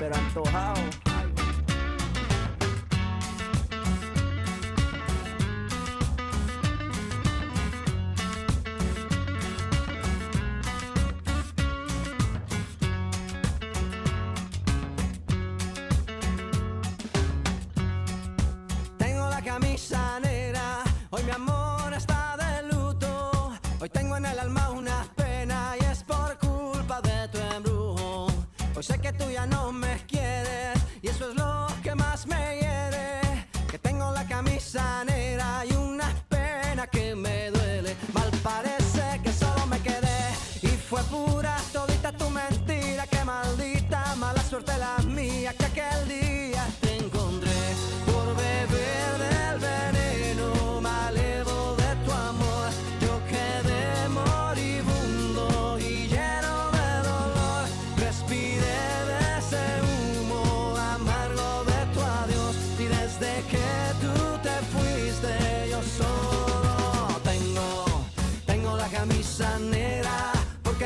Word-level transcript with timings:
pero 0.00 0.14
antojado. 0.16 1.09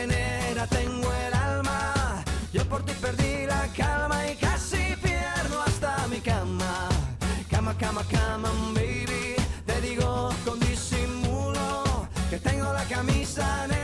Negra 0.03 0.67
tengo 0.67 1.09
el 1.13 1.35
alma. 1.35 2.25
Yo 2.53 2.65
por 2.69 2.85
ti 2.85 2.93
perdí 3.01 3.47
la 3.47 3.69
calma 3.77 4.29
y 4.29 4.37
casi 4.37 4.97
pierdo 5.01 5.63
hasta 5.63 6.07
mi 6.09 6.21
cama. 6.21 6.89
Cama, 7.49 7.77
cama, 7.79 8.03
cama, 8.11 8.51
baby. 8.75 9.37
Te 9.65 9.81
digo 9.81 10.31
con 10.45 10.59
disimulo 10.61 12.09
que 12.29 12.39
tengo 12.39 12.73
la 12.73 12.85
camisa 12.85 13.67
negra 13.69 13.84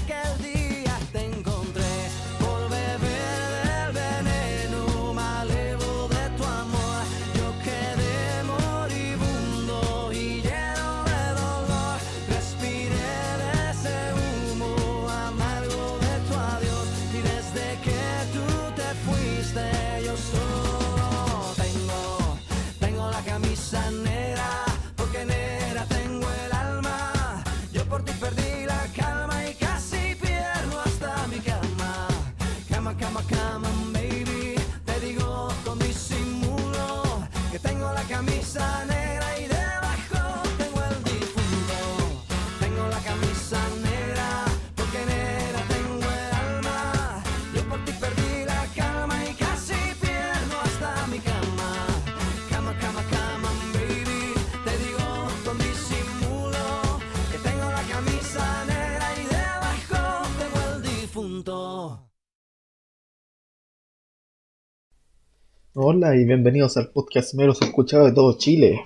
Hola 65.93 66.15
y 66.15 66.23
bienvenidos 66.23 66.77
al 66.77 66.89
podcast 66.89 67.33
menos 67.33 67.61
escuchado 67.61 68.05
de 68.05 68.13
todo 68.13 68.37
Chile. 68.37 68.79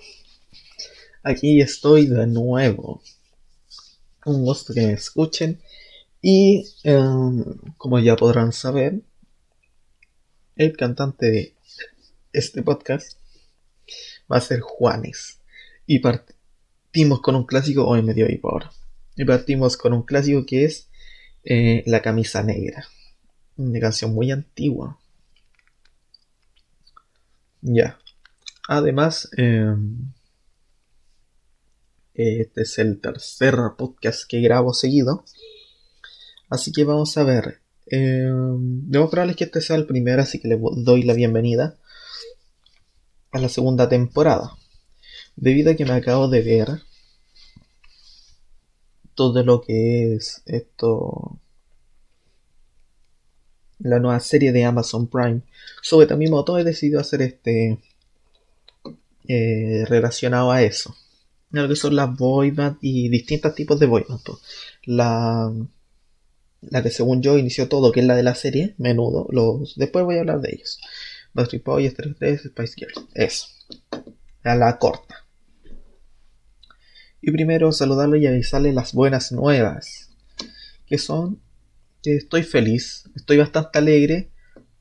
Aquí 1.21 1.61
estoy 1.61 2.07
de 2.07 2.25
nuevo. 2.25 3.03
Un 4.25 4.43
gusto 4.43 4.73
que 4.73 4.87
me 4.87 4.93
escuchen. 4.93 5.61
Y 6.19 6.65
em, 6.83 7.43
como 7.77 7.99
ya 7.99 8.15
podrán 8.15 8.51
saber, 8.51 9.01
el 10.55 10.75
cantante 10.75 11.29
de 11.29 11.53
este 12.33 12.63
podcast 12.63 13.19
va 14.31 14.37
a 14.37 14.41
ser 14.41 14.61
Juanes. 14.61 15.41
Y 15.85 15.99
partimos 15.99 17.21
con 17.21 17.35
un 17.35 17.45
clásico, 17.45 17.85
hoy 17.85 18.01
me 18.01 18.15
dio 18.15 18.25
ahora. 18.41 18.71
Y 19.15 19.25
partimos 19.25 19.77
con 19.77 19.93
un 19.93 20.01
clásico 20.01 20.43
que 20.43 20.65
es 20.65 20.89
eh, 21.43 21.83
La 21.85 22.01
camisa 22.01 22.41
negra. 22.41 22.87
Una 23.57 23.79
canción 23.79 24.11
muy 24.11 24.31
antigua. 24.31 24.97
Ya. 27.67 27.97
Además, 28.67 29.27
eh, 29.37 29.75
este 32.13 32.61
es 32.61 32.77
el 32.77 33.01
tercer 33.01 33.55
podcast 33.75 34.29
que 34.29 34.39
grabo 34.39 34.71
seguido. 34.75 35.25
Así 36.47 36.71
que 36.71 36.83
vamos 36.83 37.17
a 37.17 37.23
ver. 37.23 37.61
Eh, 37.87 38.29
lo 38.87 39.09
más 39.09 39.35
que 39.35 39.45
este 39.45 39.61
sea 39.61 39.77
el 39.77 39.87
primero, 39.87 40.21
así 40.21 40.39
que 40.39 40.47
le 40.47 40.59
doy 40.59 41.01
la 41.01 41.15
bienvenida 41.15 41.75
a 43.31 43.39
la 43.39 43.49
segunda 43.49 43.89
temporada. 43.89 44.55
Debido 45.35 45.71
a 45.71 45.75
que 45.75 45.85
me 45.85 45.93
acabo 45.93 46.27
de 46.27 46.41
ver 46.41 46.67
todo 49.15 49.43
lo 49.43 49.61
que 49.61 50.13
es 50.13 50.43
esto 50.45 51.39
la 53.79 53.99
nueva 53.99 54.19
serie 54.19 54.51
de 54.51 54.65
Amazon 54.65 55.07
Prime. 55.07 55.41
Sobre 55.81 56.07
también 56.07 56.31
motor 56.31 56.59
he 56.59 56.63
decidido 56.63 56.99
hacer 56.99 57.21
este 57.21 57.77
eh, 59.27 59.85
relacionado 59.87 60.51
a 60.51 60.61
eso. 60.61 60.95
Lo 61.51 61.67
que 61.67 61.75
son 61.75 61.95
las 61.95 62.15
boyband 62.15 62.77
y 62.81 63.09
distintos 63.09 63.55
tipos 63.55 63.79
de 63.79 63.85
boyband 63.85 64.21
pues. 64.23 64.39
la 64.83 65.53
la 66.69 66.81
que 66.81 66.89
según 66.89 67.21
yo 67.21 67.37
inició 67.37 67.69
todo 67.69 67.91
que 67.91 67.99
es 67.99 68.05
la 68.05 68.15
de 68.15 68.23
la 68.23 68.35
serie 68.35 68.75
menudo. 68.77 69.27
Los 69.29 69.75
después 69.75 70.05
voy 70.05 70.17
a 70.17 70.21
hablar 70.21 70.41
de 70.41 70.53
ellos. 70.53 70.79
Backstreet 71.33 71.63
Boys, 71.63 71.93
3 71.93 72.41
Spice 72.43 72.73
Girls. 72.77 73.05
Eso. 73.13 73.47
A 74.43 74.55
la 74.55 74.77
corta. 74.77 75.25
Y 77.21 77.31
primero 77.31 77.71
saludarle 77.71 78.19
y 78.19 78.27
avisarle 78.27 78.71
las 78.71 78.93
buenas 78.93 79.31
nuevas 79.31 80.09
que 80.85 80.97
son 80.97 81.41
estoy 82.05 82.43
feliz, 82.43 83.09
estoy 83.15 83.37
bastante 83.37 83.79
alegre 83.79 84.29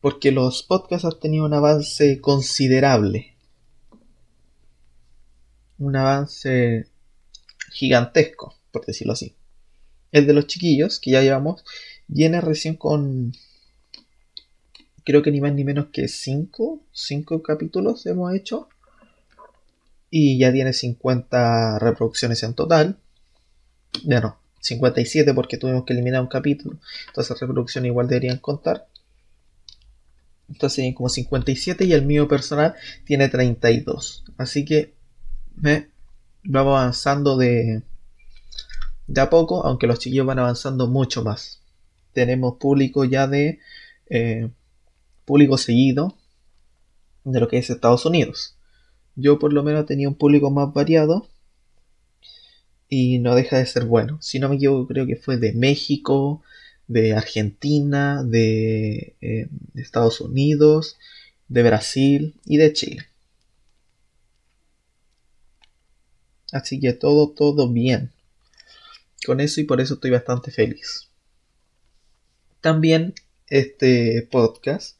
porque 0.00 0.32
los 0.32 0.62
podcasts 0.62 1.04
han 1.04 1.18
tenido 1.18 1.44
un 1.44 1.54
avance 1.54 2.20
considerable. 2.20 3.34
un 5.78 5.96
avance 5.96 6.86
gigantesco, 7.72 8.54
por 8.70 8.84
decirlo 8.86 9.12
así. 9.12 9.34
El 10.12 10.26
de 10.26 10.32
los 10.32 10.46
chiquillos, 10.46 11.00
que 11.00 11.10
ya 11.12 11.22
llevamos, 11.22 11.64
viene 12.06 12.40
recién 12.40 12.76
con. 12.76 13.32
Creo 15.04 15.22
que 15.22 15.30
ni 15.30 15.40
más 15.40 15.52
ni 15.52 15.64
menos 15.64 15.86
que 15.92 16.08
5 16.08 16.80
cinco 16.92 17.42
capítulos 17.42 18.06
hemos 18.06 18.32
hecho. 18.34 18.68
Y 20.10 20.38
ya 20.38 20.52
tiene 20.52 20.72
50 20.72 21.78
reproducciones 21.80 22.42
en 22.44 22.54
total. 22.54 22.98
Ya 24.04 24.20
no, 24.20 24.38
57 24.64 25.34
porque 25.34 25.58
tuvimos 25.58 25.84
que 25.84 25.92
eliminar 25.92 26.22
un 26.22 26.28
capítulo. 26.28 26.78
Entonces 27.08 27.38
reproducciones 27.38 27.90
igual 27.90 28.08
deberían 28.08 28.38
contar. 28.38 28.88
Entonces 30.48 30.94
como 30.94 31.08
57 31.08 31.84
y 31.84 31.92
el 31.92 32.06
mío 32.06 32.28
personal 32.28 32.74
tiene 33.04 33.28
32. 33.28 34.24
Así 34.38 34.64
que 34.64 34.94
me 35.54 35.88
vamos 36.44 36.78
avanzando 36.78 37.36
de, 37.36 37.82
de 39.06 39.20
a 39.20 39.28
poco, 39.28 39.66
aunque 39.66 39.86
los 39.86 39.98
chiquillos 39.98 40.26
van 40.26 40.38
avanzando 40.38 40.88
mucho 40.88 41.22
más. 41.22 41.60
Tenemos 42.12 42.56
público 42.56 43.04
ya 43.04 43.26
de 43.26 43.58
eh, 44.08 44.48
público 45.26 45.58
seguido 45.58 46.16
de 47.24 47.40
lo 47.40 47.48
que 47.48 47.58
es 47.58 47.68
Estados 47.68 48.06
Unidos. 48.06 48.56
Yo 49.14 49.38
por 49.38 49.52
lo 49.52 49.62
menos 49.62 49.84
tenía 49.84 50.08
un 50.08 50.14
público 50.14 50.50
más 50.50 50.72
variado 50.72 51.28
y 52.94 53.18
no 53.18 53.34
deja 53.34 53.58
de 53.58 53.66
ser 53.66 53.86
bueno. 53.86 54.22
Si 54.22 54.38
no 54.38 54.48
me 54.48 54.54
equivoco, 54.54 54.86
creo 54.86 55.04
que 55.04 55.16
fue 55.16 55.36
de 55.36 55.52
México, 55.52 56.44
de 56.86 57.12
Argentina, 57.12 58.22
de, 58.22 59.16
eh, 59.20 59.48
de 59.50 59.82
Estados 59.82 60.20
Unidos, 60.20 60.96
de 61.48 61.64
Brasil 61.64 62.36
y 62.44 62.56
de 62.56 62.72
Chile. 62.72 63.08
Así 66.52 66.78
que 66.78 66.92
todo, 66.92 67.30
todo 67.30 67.68
bien. 67.68 68.12
Con 69.26 69.40
eso 69.40 69.60
y 69.60 69.64
por 69.64 69.80
eso 69.80 69.94
estoy 69.94 70.10
bastante 70.12 70.52
feliz. 70.52 71.08
También 72.60 73.14
este 73.48 74.28
podcast, 74.30 74.98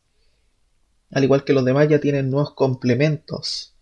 al 1.13 1.23
igual 1.23 1.45
que 1.45 1.53
los 1.53 1.65
demás, 1.65 1.89
ya 1.89 2.01
tienen 2.01 2.29
nuevos 2.29 2.55
complementos. 2.55 3.73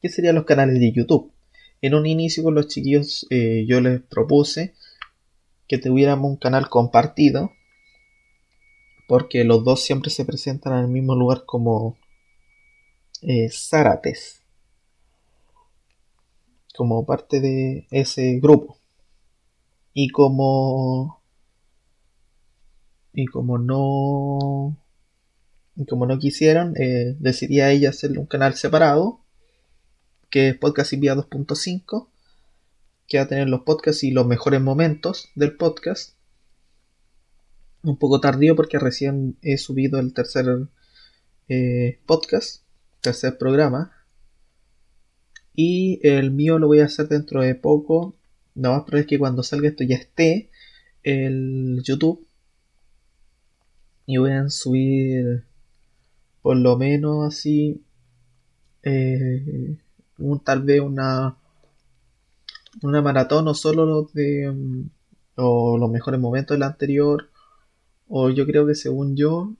¿Qué 0.00 0.08
serían 0.08 0.36
los 0.36 0.46
canales 0.46 0.80
de 0.80 0.90
YouTube? 0.90 1.34
En 1.82 1.94
un 1.94 2.06
inicio 2.06 2.42
con 2.42 2.54
los 2.54 2.68
chiquillos 2.68 3.26
eh, 3.30 3.64
yo 3.66 3.80
les 3.80 4.02
propuse 4.02 4.74
que 5.66 5.78
tuviéramos 5.78 6.30
un 6.30 6.36
canal 6.36 6.68
compartido. 6.68 7.52
Porque 9.06 9.44
los 9.44 9.64
dos 9.64 9.82
siempre 9.82 10.10
se 10.10 10.24
presentan 10.24 10.72
en 10.74 10.78
el 10.80 10.88
mismo 10.88 11.14
lugar 11.14 11.44
como 11.46 11.96
eh. 13.22 13.48
Como 16.76 17.06
parte 17.06 17.40
de 17.40 17.86
ese 17.90 18.40
grupo. 18.40 18.78
Y 19.94 20.10
como. 20.10 21.20
Y 23.12 23.26
como 23.26 23.58
no. 23.58 24.76
Y 25.76 25.86
como 25.86 26.06
no 26.06 26.18
quisieron, 26.18 26.74
eh, 26.76 27.16
decidí 27.18 27.60
a 27.60 27.70
ella 27.70 27.90
hacerle 27.90 28.18
un 28.18 28.26
canal 28.26 28.54
separado 28.54 29.20
que 30.30 30.48
es 30.48 30.56
Podcast 30.56 30.92
Envía 30.92 31.14
2.5, 31.16 32.08
que 33.08 33.18
va 33.18 33.24
a 33.24 33.28
tener 33.28 33.48
los 33.48 33.62
podcasts 33.62 34.04
y 34.04 34.12
los 34.12 34.26
mejores 34.26 34.60
momentos 34.60 35.28
del 35.34 35.56
podcast. 35.56 36.14
Un 37.82 37.98
poco 37.98 38.20
tardío 38.20 38.54
porque 38.54 38.78
recién 38.78 39.36
he 39.42 39.58
subido 39.58 39.98
el 39.98 40.14
tercer 40.14 40.68
eh, 41.48 41.98
podcast, 42.06 42.62
tercer 43.00 43.38
programa. 43.38 43.92
Y 45.54 45.98
el 46.06 46.30
mío 46.30 46.60
lo 46.60 46.68
voy 46.68 46.78
a 46.78 46.84
hacer 46.84 47.08
dentro 47.08 47.42
de 47.42 47.56
poco. 47.56 48.14
Nada 48.54 48.76
más 48.76 48.84
probable 48.84 49.00
es 49.00 49.06
que 49.08 49.18
cuando 49.18 49.42
salga 49.42 49.68
esto 49.68 49.82
ya 49.82 49.96
esté 49.96 50.50
el 51.02 51.82
YouTube. 51.84 52.24
Y 54.06 54.18
voy 54.18 54.30
a 54.30 54.48
subir 54.48 55.44
por 56.42 56.56
lo 56.56 56.76
menos 56.76 57.26
así 57.26 57.82
eh, 58.82 59.76
tal 60.44 60.62
vez 60.62 60.80
una 60.80 61.36
una 62.82 63.02
maratón 63.02 63.48
o 63.48 63.54
solo 63.54 63.84
los 63.84 64.12
de 64.12 64.50
mm, 64.50 64.90
o 65.36 65.78
los 65.78 65.90
mejores 65.90 66.20
momentos 66.20 66.54
del 66.54 66.62
anterior 66.62 67.30
o 68.08 68.30
yo 68.30 68.46
creo 68.46 68.66
que 68.66 68.74
según 68.74 69.16
yo 69.16 69.52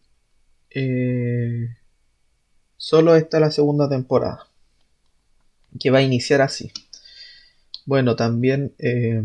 eh, 0.71 1.77
solo 2.77 3.15
está 3.17 3.41
la 3.41 3.51
segunda 3.51 3.89
temporada 3.89 4.47
que 5.79 5.91
va 5.91 5.99
a 5.99 6.03
iniciar 6.03 6.43
así. 6.43 6.73
Bueno 7.87 8.17
también 8.17 8.75
eh, 8.79 9.25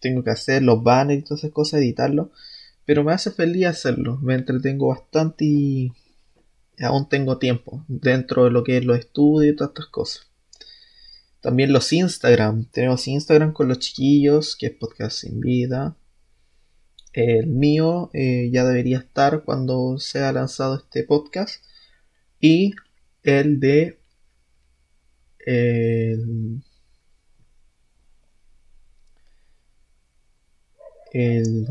tengo 0.00 0.22
que 0.22 0.30
hacer 0.30 0.62
los 0.62 0.82
banners 0.82 1.20
y 1.20 1.22
todas 1.22 1.40
esas 1.44 1.52
cosas 1.52 1.80
editarlo 1.80 2.30
pero 2.84 3.04
me 3.04 3.12
hace 3.12 3.30
feliz 3.30 3.66
hacerlo 3.66 4.18
me 4.18 4.34
entretengo 4.34 4.88
bastante 4.88 5.44
y 5.44 5.92
aún 6.84 7.08
tengo 7.08 7.38
tiempo 7.38 7.84
dentro 7.88 8.44
de 8.44 8.50
lo 8.50 8.64
que 8.64 8.78
es 8.78 8.84
los 8.84 8.98
estudios 8.98 9.52
y 9.52 9.56
todas 9.56 9.70
estas 9.70 9.86
cosas. 9.86 10.30
También 11.40 11.72
los 11.72 11.92
Instagram. 11.92 12.66
Tenemos 12.70 13.08
Instagram 13.08 13.52
con 13.52 13.68
los 13.68 13.78
chiquillos, 13.78 14.56
que 14.56 14.66
es 14.66 14.72
Podcast 14.72 15.18
Sin 15.18 15.40
Vida. 15.40 15.96
El 17.12 17.46
mío 17.48 18.10
eh, 18.12 18.50
ya 18.52 18.64
debería 18.64 18.98
estar 18.98 19.42
cuando 19.44 19.98
sea 19.98 20.32
lanzado 20.32 20.76
este 20.76 21.04
podcast. 21.04 21.64
Y 22.40 22.74
el 23.22 23.58
de... 23.60 23.98
El, 25.38 26.62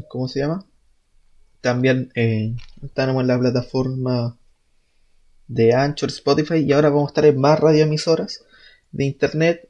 ¿Cómo 0.09 0.27
se 0.27 0.39
llama? 0.39 0.65
También 1.61 2.11
eh, 2.15 2.55
estamos 2.83 3.21
en 3.21 3.27
la 3.27 3.39
plataforma 3.39 4.37
de 5.49 5.73
Anchor, 5.73 6.09
Spotify 6.09 6.59
y 6.59 6.71
ahora 6.71 6.89
vamos 6.89 7.07
a 7.07 7.11
estar 7.11 7.25
en 7.25 7.41
más 7.41 7.59
radioemisoras 7.59 8.45
de 8.91 9.05
internet. 9.05 9.67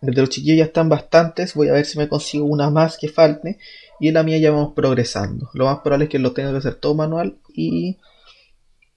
El 0.00 0.14
de 0.14 0.20
los 0.20 0.30
chiquillos 0.30 0.58
ya 0.58 0.64
están 0.64 0.88
bastantes, 0.88 1.54
voy 1.54 1.68
a 1.68 1.72
ver 1.72 1.84
si 1.84 1.98
me 1.98 2.08
consigo 2.08 2.46
una 2.46 2.70
más 2.70 2.96
que 2.96 3.08
falte 3.08 3.58
y 3.98 4.08
en 4.08 4.14
la 4.14 4.22
mía 4.22 4.38
ya 4.38 4.50
vamos 4.52 4.72
progresando. 4.74 5.50
Lo 5.52 5.66
más 5.66 5.80
probable 5.80 6.04
es 6.04 6.10
que 6.10 6.18
lo 6.18 6.32
tenga 6.32 6.52
que 6.52 6.58
hacer 6.58 6.76
todo 6.76 6.94
manual 6.94 7.36
y 7.52 7.98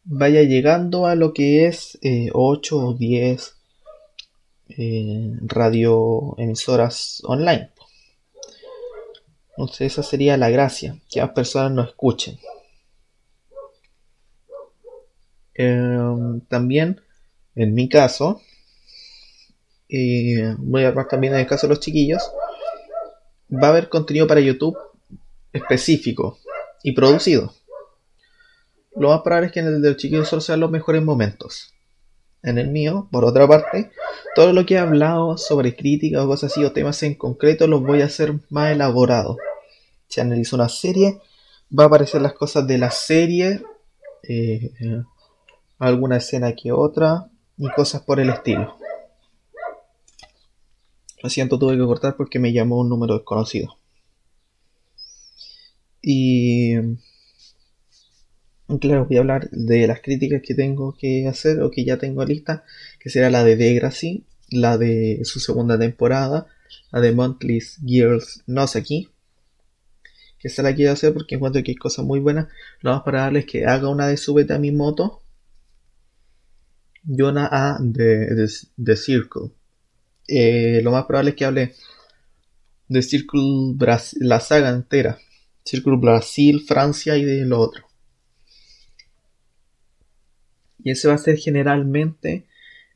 vaya 0.03 0.43
llegando 0.43 1.07
a 1.07 1.15
lo 1.15 1.33
que 1.33 1.65
es 1.65 1.97
8 2.01 2.01
eh, 2.03 2.29
o 2.31 2.93
10 2.93 3.55
eh, 4.69 5.31
radioemisoras 5.41 7.21
online. 7.25 7.71
Entonces 9.51 9.93
esa 9.93 10.03
sería 10.03 10.37
la 10.37 10.49
gracia, 10.49 10.97
que 11.09 11.21
más 11.21 11.31
personas 11.31 11.71
nos 11.71 11.87
escuchen. 11.89 12.37
Em, 15.61 16.39
también, 16.47 17.01
en 17.53 17.73
mi 17.73 17.89
caso, 17.89 18.41
eh, 19.89 20.55
voy 20.57 20.85
a 20.85 20.87
hablar 20.87 21.09
también 21.09 21.33
en 21.33 21.41
el 21.41 21.47
caso 21.47 21.67
de 21.67 21.73
los 21.73 21.81
chiquillos, 21.81 22.31
va 23.51 23.67
a 23.67 23.71
haber 23.71 23.89
contenido 23.89 24.25
para 24.25 24.39
YouTube 24.39 24.77
específico 25.51 26.39
y 26.81 26.93
producido. 26.93 27.53
Lo 28.95 29.09
más 29.09 29.19
probable 29.19 29.47
es 29.47 29.51
que 29.51 29.59
en 29.59 29.67
el 29.67 29.81
de 29.81 29.89
los 29.89 29.97
chiquillos 29.97 30.29
solo 30.29 30.41
sean 30.41 30.61
los 30.61 30.71
mejores 30.71 31.03
momentos. 31.03 31.73
En 32.41 32.57
el 32.57 32.69
mío, 32.69 33.09
por 33.11 33.25
otra 33.25 33.45
parte, 33.45 33.91
todo 34.35 34.53
lo 34.53 34.65
que 34.65 34.75
he 34.75 34.77
hablado 34.77 35.37
sobre 35.37 35.75
crítica 35.75 36.23
o 36.23 36.27
cosas 36.27 36.53
así 36.53 36.63
o 36.63 36.71
temas 36.71 37.03
en 37.03 37.15
concreto 37.15 37.67
los 37.67 37.81
voy 37.81 38.01
a 38.01 38.05
hacer 38.05 38.33
más 38.49 38.71
elaborados. 38.71 39.35
Si 40.07 40.21
analizo 40.21 40.55
una 40.55 40.69
serie, 40.69 41.19
va 41.77 41.83
a 41.83 41.87
aparecer 41.87 42.21
las 42.21 42.31
cosas 42.31 42.65
de 42.65 42.77
la 42.77 42.91
serie. 42.91 43.61
Eh, 44.23 44.71
alguna 45.79 46.17
escena 46.17 46.53
que 46.55 46.71
otra 46.71 47.29
y 47.57 47.69
cosas 47.69 48.03
por 48.03 48.19
el 48.19 48.29
estilo. 48.29 48.77
Lo 51.21 51.29
siento, 51.29 51.59
tuve 51.59 51.77
que 51.77 51.83
cortar 51.83 52.15
porque 52.15 52.39
me 52.39 52.53
llamó 52.53 52.79
un 52.79 52.89
número 52.89 53.15
desconocido. 53.15 53.77
Y 56.01 56.75
claro, 58.79 59.05
voy 59.05 59.17
a 59.17 59.19
hablar 59.19 59.49
de 59.51 59.87
las 59.87 60.01
críticas 60.01 60.41
que 60.45 60.55
tengo 60.55 60.95
que 60.97 61.27
hacer 61.27 61.61
o 61.61 61.71
que 61.71 61.83
ya 61.83 61.97
tengo 61.97 62.23
lista, 62.23 62.63
que 62.99 63.09
será 63.09 63.29
la 63.29 63.43
de 63.43 63.57
Degrassi, 63.57 64.23
la 64.49 64.77
de 64.77 65.21
su 65.23 65.39
segunda 65.39 65.77
temporada, 65.77 66.47
la 66.91 67.01
de 67.01 67.11
Monthly 67.11 67.61
Girls 67.83 68.43
No 68.47 68.63
aquí, 68.75 69.09
que 70.39 70.47
esa 70.47 70.63
la 70.63 70.73
quiero 70.73 70.93
hacer 70.93 71.13
porque 71.13 71.35
encuentro 71.35 71.61
que 71.63 71.71
hay 71.71 71.75
cosas 71.75 72.05
muy 72.05 72.21
buenas. 72.21 72.47
Lo 72.79 72.91
más 72.91 73.01
para 73.01 73.21
darles 73.23 73.45
que 73.45 73.65
haga 73.65 73.89
una 73.89 74.07
de 74.07 74.15
Súbete 74.15 74.53
a 74.53 74.59
mi 74.59 74.71
moto 74.71 75.21
Jonah 77.03 77.49
A 77.51 77.77
de 77.79 78.47
The 78.83 78.95
Circle. 78.95 79.51
Eh, 80.27 80.81
lo 80.83 80.91
más 80.91 81.05
probable 81.05 81.31
es 81.31 81.35
que 81.35 81.45
hable 81.45 81.73
de 82.87 83.01
Circle 83.01 83.73
Brasil, 83.75 84.19
la 84.21 84.39
saga 84.39 84.69
entera. 84.69 85.17
Circle 85.63 85.97
Brasil, 85.97 86.61
Francia 86.67 87.17
y 87.17 87.23
de 87.23 87.45
lo 87.45 87.59
otro. 87.59 87.85
Y 90.83 90.91
ese 90.91 91.07
va 91.07 91.15
a 91.15 91.19
ser 91.19 91.37
generalmente 91.37 92.47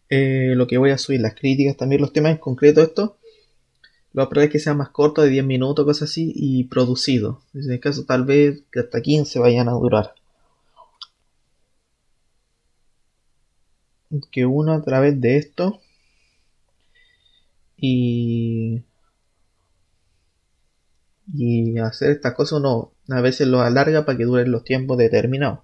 eh, 0.09 0.53
lo 0.55 0.67
que 0.67 0.77
voy 0.77 0.91
a 0.91 0.97
subir, 0.97 1.21
las 1.21 1.35
críticas, 1.35 1.77
también 1.77 2.01
los 2.01 2.13
temas 2.13 2.31
en 2.31 2.37
concreto, 2.37 2.81
esto. 2.81 3.17
Lo 4.13 4.29
probable 4.29 4.45
es 4.45 4.51
que 4.51 4.59
sea 4.59 4.73
más 4.75 4.89
corto, 4.89 5.23
de 5.23 5.29
10 5.29 5.45
minutos, 5.45 5.85
cosas 5.85 6.09
así, 6.09 6.31
y 6.35 6.65
producido. 6.65 7.41
En 7.53 7.71
el 7.71 7.79
caso, 7.79 8.05
tal 8.05 8.25
vez 8.25 8.63
que 8.71 8.81
hasta 8.81 9.01
15 9.01 9.39
vayan 9.39 9.69
a 9.69 9.73
durar. 9.73 10.13
Que 14.31 14.45
uno 14.45 14.73
a 14.73 14.81
través 14.81 15.19
de 15.19 15.37
esto 15.37 15.81
y 17.77 18.83
y 21.33 21.77
hacer 21.79 22.11
estas 22.11 22.33
cosas 22.33 22.59
uno 22.59 22.91
a 23.09 23.21
veces 23.21 23.47
lo 23.47 23.61
alarga 23.61 24.05
para 24.05 24.17
que 24.17 24.25
duren 24.25 24.51
los 24.51 24.63
tiempos 24.63 24.97
determinados. 24.97 25.59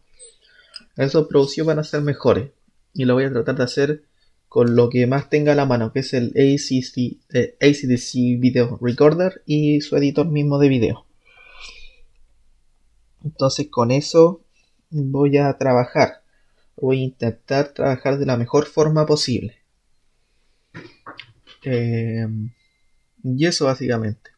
Esos 0.96 1.28
producidos 1.28 1.68
van 1.68 1.80
a 1.80 1.84
ser 1.84 2.02
mejores 2.02 2.52
y 2.94 3.06
lo 3.06 3.14
voy 3.14 3.26
a 3.26 3.32
tratar 3.32 3.56
de 3.56 3.64
hacer 3.64 4.04
con 4.48 4.76
lo 4.76 4.90
que 4.90 5.06
más 5.06 5.30
tenga 5.30 5.52
a 5.52 5.56
la 5.56 5.66
mano, 5.66 5.94
que 5.94 6.00
es 6.00 6.14
el 6.14 6.30
ACC, 6.30 7.20
eh, 7.34 7.56
ACDC 7.62 8.40
Video 8.40 8.80
Recorder 8.82 9.44
y 9.46 9.82
su 9.82 9.96
editor 9.96 10.28
mismo 10.28 10.58
de 10.58 10.70
video. 10.70 11.06
Entonces 13.24 13.68
con 13.70 13.92
eso 13.92 14.42
voy 14.90 15.38
a 15.38 15.56
trabajar. 15.58 16.24
Voy 16.82 17.02
a 17.02 17.04
intentar 17.04 17.74
trabajar 17.74 18.18
de 18.18 18.26
la 18.26 18.38
mejor 18.38 18.66
forma 18.66 19.06
posible. 19.06 19.58
Eh, 21.64 22.28
y 23.24 23.46
eso 23.46 23.66
básicamente. 23.66 24.32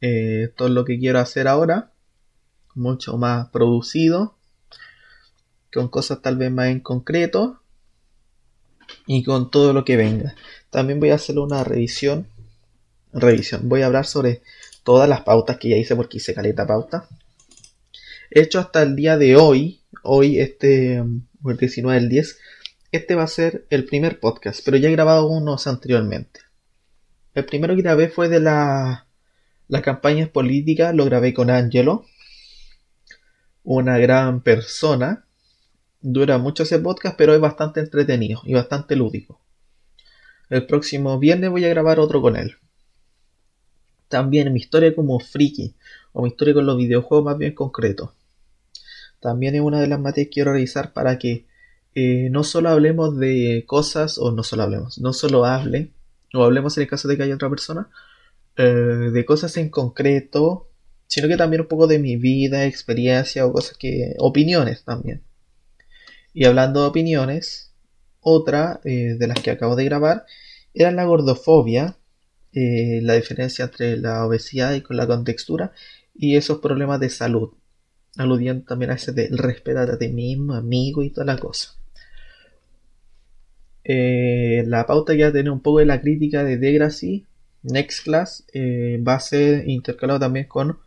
Eh, 0.00 0.44
esto 0.48 0.66
es 0.66 0.72
lo 0.72 0.84
que 0.84 0.98
quiero 0.98 1.18
hacer 1.18 1.48
ahora. 1.48 1.92
Mucho 2.74 3.16
más 3.18 3.48
producido. 3.48 4.36
Con 5.72 5.88
cosas 5.88 6.22
tal 6.22 6.36
vez 6.36 6.50
más 6.50 6.68
en 6.68 6.80
concreto. 6.80 7.60
Y 9.06 9.22
con 9.22 9.50
todo 9.50 9.72
lo 9.72 9.84
que 9.84 9.96
venga. 9.96 10.34
También 10.70 11.00
voy 11.00 11.10
a 11.10 11.16
hacer 11.16 11.38
una 11.38 11.62
revisión. 11.62 12.26
Revisión. 13.12 13.68
Voy 13.68 13.82
a 13.82 13.86
hablar 13.86 14.06
sobre 14.06 14.42
todas 14.82 15.08
las 15.08 15.22
pautas 15.22 15.58
que 15.58 15.68
ya 15.68 15.76
hice 15.76 15.94
porque 15.94 16.16
hice 16.18 16.34
caleta 16.34 16.66
pauta. 16.66 17.08
He 18.30 18.40
hecho 18.40 18.58
hasta 18.58 18.82
el 18.82 18.96
día 18.96 19.16
de 19.16 19.36
hoy. 19.36 19.80
Hoy, 20.04 20.38
este, 20.38 20.96
el 20.98 21.56
19 21.58 21.98
del 21.98 22.08
10. 22.08 22.38
Este 22.92 23.14
va 23.14 23.24
a 23.24 23.26
ser 23.26 23.66
el 23.70 23.84
primer 23.86 24.20
podcast. 24.20 24.60
Pero 24.64 24.76
ya 24.76 24.88
he 24.88 24.92
grabado 24.92 25.26
unos 25.26 25.66
anteriormente. 25.66 26.40
El 27.34 27.44
primero 27.44 27.74
que 27.74 27.82
grabé 27.82 28.08
fue 28.08 28.28
de 28.28 28.40
la 28.40 29.04
las 29.66 29.82
campañas 29.82 30.28
políticas 30.28 30.94
lo 30.94 31.06
grabé 31.06 31.32
con 31.32 31.50
Angelo, 31.50 32.04
una 33.62 33.98
gran 33.98 34.42
persona. 34.42 35.24
Dura 36.02 36.36
mucho 36.36 36.64
ese 36.64 36.78
podcast, 36.78 37.16
pero 37.16 37.34
es 37.34 37.40
bastante 37.40 37.80
entretenido 37.80 38.42
y 38.44 38.52
bastante 38.52 38.94
lúdico. 38.94 39.40
El 40.50 40.66
próximo 40.66 41.18
viernes 41.18 41.50
voy 41.50 41.64
a 41.64 41.70
grabar 41.70 41.98
otro 41.98 42.20
con 42.20 42.36
él. 42.36 42.56
También 44.08 44.52
mi 44.52 44.60
historia 44.60 44.94
como 44.94 45.18
friki, 45.18 45.74
o 46.12 46.22
mi 46.22 46.28
historia 46.28 46.52
con 46.52 46.66
los 46.66 46.76
videojuegos 46.76 47.24
más 47.24 47.38
bien 47.38 47.54
concreto. 47.54 48.14
También 49.24 49.54
es 49.54 49.62
una 49.62 49.80
de 49.80 49.86
las 49.86 49.98
materias 49.98 50.26
que 50.26 50.34
quiero 50.34 50.52
realizar 50.52 50.92
para 50.92 51.18
que 51.18 51.46
eh, 51.94 52.28
no 52.30 52.44
solo 52.44 52.68
hablemos 52.68 53.18
de 53.18 53.64
cosas, 53.66 54.18
o 54.18 54.32
no 54.32 54.42
solo 54.42 54.64
hablemos, 54.64 54.98
no 54.98 55.14
solo 55.14 55.46
hable, 55.46 55.92
o 56.34 56.44
hablemos 56.44 56.76
en 56.76 56.82
el 56.82 56.90
caso 56.90 57.08
de 57.08 57.16
que 57.16 57.22
haya 57.22 57.34
otra 57.34 57.48
persona, 57.48 57.88
eh, 58.58 58.64
de 58.64 59.24
cosas 59.24 59.56
en 59.56 59.70
concreto, 59.70 60.68
sino 61.06 61.26
que 61.26 61.38
también 61.38 61.62
un 61.62 61.68
poco 61.68 61.86
de 61.86 61.98
mi 61.98 62.16
vida, 62.16 62.66
experiencia 62.66 63.46
o 63.46 63.52
cosas 63.54 63.78
que... 63.78 64.14
opiniones 64.18 64.84
también. 64.84 65.22
Y 66.34 66.44
hablando 66.44 66.82
de 66.82 66.88
opiniones, 66.88 67.72
otra 68.20 68.82
eh, 68.84 69.16
de 69.18 69.26
las 69.26 69.40
que 69.40 69.52
acabo 69.52 69.74
de 69.74 69.86
grabar 69.86 70.26
era 70.74 70.90
la 70.90 71.04
gordofobia, 71.04 71.96
la 72.52 73.14
diferencia 73.14 73.64
entre 73.64 73.96
la 73.96 74.26
obesidad 74.26 74.74
y 74.74 74.82
con 74.82 74.98
la 74.98 75.06
contextura 75.06 75.72
y 76.14 76.36
esos 76.36 76.58
problemas 76.58 77.00
de 77.00 77.08
salud, 77.10 77.54
aludiendo 78.16 78.64
también 78.64 78.90
a 78.90 78.94
ese 78.94 79.12
de 79.12 79.28
respetar 79.30 79.90
a 79.90 79.98
ti 79.98 80.08
mismo, 80.08 80.54
amigo 80.54 81.02
y 81.02 81.10
toda 81.10 81.26
la 81.26 81.38
cosa. 81.38 81.74
la 83.84 84.86
pauta 84.86 85.14
ya 85.14 85.32
tiene 85.32 85.50
un 85.50 85.60
poco 85.60 85.78
de 85.80 85.86
la 85.86 86.00
crítica 86.00 86.42
de 86.44 86.56
Degrassi, 86.58 87.26
Next 87.64 88.04
Class 88.04 88.44
eh, 88.52 89.02
va 89.06 89.14
a 89.14 89.20
ser 89.20 89.68
intercalado 89.68 90.20
también 90.20 90.46
con 90.46 90.78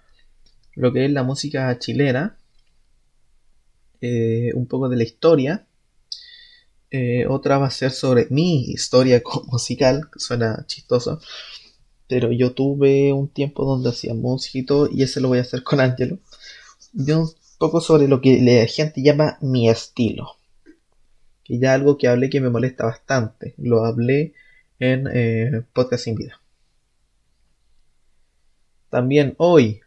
lo 0.75 0.93
que 0.93 1.05
es 1.05 1.11
la 1.11 1.23
música 1.23 1.77
chilena, 1.79 2.37
eh, 3.99 4.51
un 4.53 4.67
poco 4.67 4.87
de 4.87 4.97
la 4.97 5.03
historia. 5.03 5.65
Eh, 6.91 7.25
otra 7.27 7.57
va 7.57 7.67
a 7.67 7.71
ser 7.71 7.91
sobre 7.91 8.27
mi 8.29 8.65
historia 8.65 9.21
musical, 9.47 10.09
que 10.13 10.19
suena 10.19 10.65
chistoso. 10.67 11.19
Pero 12.07 12.31
yo 12.31 12.53
tuve 12.53 13.11
un 13.11 13.27
tiempo 13.27 13.65
donde 13.65 13.89
hacía 13.89 14.13
música 14.13 14.59
y 14.59 14.63
todo, 14.63 14.87
y 14.91 15.01
ese 15.01 15.19
lo 15.19 15.29
voy 15.29 15.39
a 15.39 15.41
hacer 15.41 15.63
con 15.63 15.81
Angelo. 15.81 16.19
Y 16.97 17.11
un 17.11 17.29
poco 17.59 17.79
sobre 17.79 18.07
lo 18.07 18.21
que 18.21 18.41
la 18.41 18.65
gente 18.65 19.03
llama 19.03 19.37
mi 19.39 19.69
estilo. 19.69 20.31
Que 21.43 21.59
ya 21.59 21.75
algo 21.75 21.97
que 21.97 22.07
hablé 22.07 22.31
que 22.31 22.41
me 22.41 22.49
molesta 22.49 22.85
bastante. 22.85 23.53
Lo 23.57 23.85
hablé 23.85 24.33
en 24.79 25.63
Podcast 25.73 26.05
sin 26.05 26.15
Vida. 26.15 26.41
También 28.89 29.35
hoy 29.37 29.81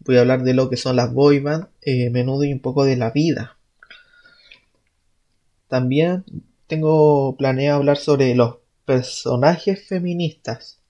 voy 0.00 0.16
a 0.16 0.20
hablar 0.20 0.42
de 0.42 0.54
lo 0.54 0.70
que 0.70 0.78
son 0.78 0.96
las 0.96 1.12
boyband, 1.12 1.68
eh, 1.82 2.08
menudo 2.08 2.44
y 2.44 2.52
un 2.52 2.60
poco 2.60 2.84
de 2.84 2.96
la 2.96 3.10
vida. 3.10 3.58
También 5.68 6.24
tengo 6.66 7.36
planeado 7.36 7.78
hablar 7.78 7.98
sobre 7.98 8.34
los 8.34 8.56
personajes 8.86 9.86
feministas 9.86 10.80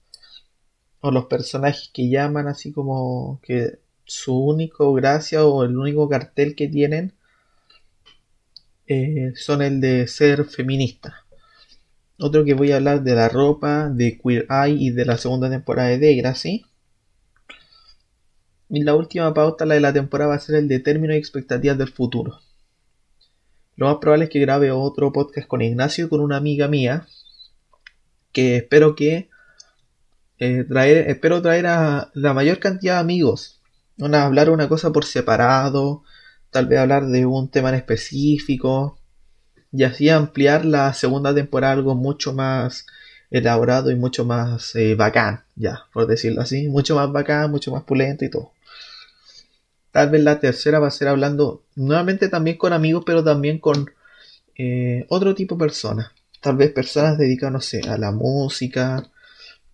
o 1.01 1.11
los 1.11 1.25
personajes 1.25 1.89
que 1.93 2.09
llaman 2.09 2.47
así 2.47 2.71
como 2.71 3.41
que 3.43 3.82
su 4.13 4.37
único 4.37 4.93
gracia 4.93 5.43
o 5.43 5.63
el 5.63 5.75
único 5.75 6.07
cartel 6.07 6.55
que 6.55 6.67
tienen 6.67 7.13
eh, 8.87 9.33
son 9.35 9.61
el 9.61 9.81
de 9.81 10.07
ser 10.07 10.45
feminista. 10.45 11.25
Otro 12.19 12.45
que 12.45 12.53
voy 12.53 12.71
a 12.71 12.75
hablar 12.75 13.03
de 13.03 13.15
la 13.15 13.27
ropa, 13.27 13.89
de 13.89 14.19
Queer 14.19 14.45
Eye 14.49 14.77
y 14.77 14.91
de 14.91 15.05
la 15.05 15.17
segunda 15.17 15.49
temporada 15.49 15.89
de 15.89 15.97
Degrassi. 15.97 16.65
Y 18.69 18.83
la 18.83 18.95
última 18.95 19.33
pauta, 19.33 19.65
la 19.65 19.75
de 19.75 19.81
la 19.81 19.93
temporada, 19.93 20.29
va 20.29 20.35
a 20.35 20.39
ser 20.39 20.55
el 20.55 20.67
de 20.67 20.79
términos 20.79 21.15
y 21.15 21.19
expectativas 21.19 21.77
del 21.77 21.89
futuro. 21.89 22.39
Lo 23.75 23.87
más 23.87 23.97
probable 23.97 24.25
es 24.25 24.29
que 24.29 24.39
grabe 24.39 24.71
otro 24.71 25.11
podcast 25.11 25.47
con 25.47 25.61
Ignacio, 25.63 26.07
con 26.07 26.21
una 26.21 26.37
amiga 26.37 26.67
mía, 26.67 27.07
que 28.31 28.57
espero 28.57 28.95
que 28.95 29.29
eh, 30.37 30.65
traer, 30.65 31.09
espero 31.09 31.41
traer 31.41 31.65
a 31.65 32.11
la 32.13 32.33
mayor 32.33 32.59
cantidad 32.59 32.95
de 32.95 32.99
amigos. 32.99 33.62
Una, 33.97 34.25
hablar 34.25 34.49
una 34.49 34.67
cosa 34.67 34.91
por 34.91 35.05
separado, 35.05 36.03
tal 36.49 36.67
vez 36.67 36.79
hablar 36.79 37.05
de 37.07 37.25
un 37.25 37.49
tema 37.49 37.69
en 37.69 37.75
específico, 37.75 38.97
y 39.71 39.83
así 39.83 40.09
ampliar 40.09 40.65
la 40.65 40.93
segunda 40.93 41.33
temporada 41.33 41.73
algo 41.73 41.95
mucho 41.95 42.33
más 42.33 42.85
elaborado 43.31 43.89
y 43.89 43.95
mucho 43.95 44.25
más 44.25 44.75
eh, 44.75 44.93
bacán, 44.95 45.43
ya, 45.55 45.85
por 45.91 46.05
decirlo 46.05 46.41
así, 46.41 46.67
mucho 46.67 46.95
más 46.95 47.11
bacán, 47.11 47.49
mucho 47.49 47.71
más 47.71 47.83
pulento 47.83 48.23
y 48.23 48.29
todo. 48.29 48.51
Tal 49.91 50.09
vez 50.09 50.23
la 50.23 50.39
tercera 50.39 50.79
va 50.79 50.87
a 50.87 50.91
ser 50.91 51.07
hablando 51.07 51.63
nuevamente 51.75 52.29
también 52.29 52.57
con 52.57 52.73
amigos, 52.73 53.03
pero 53.05 53.23
también 53.23 53.59
con 53.59 53.91
eh, 54.55 55.05
otro 55.09 55.33
tipo 55.35 55.55
de 55.55 55.59
personas. 55.59 56.11
Tal 56.41 56.57
vez 56.57 56.71
personas 56.71 57.17
dedicadas, 57.17 57.53
no 57.53 57.61
sé, 57.61 57.81
a 57.87 57.97
la 57.97 58.11
música, 58.11 59.09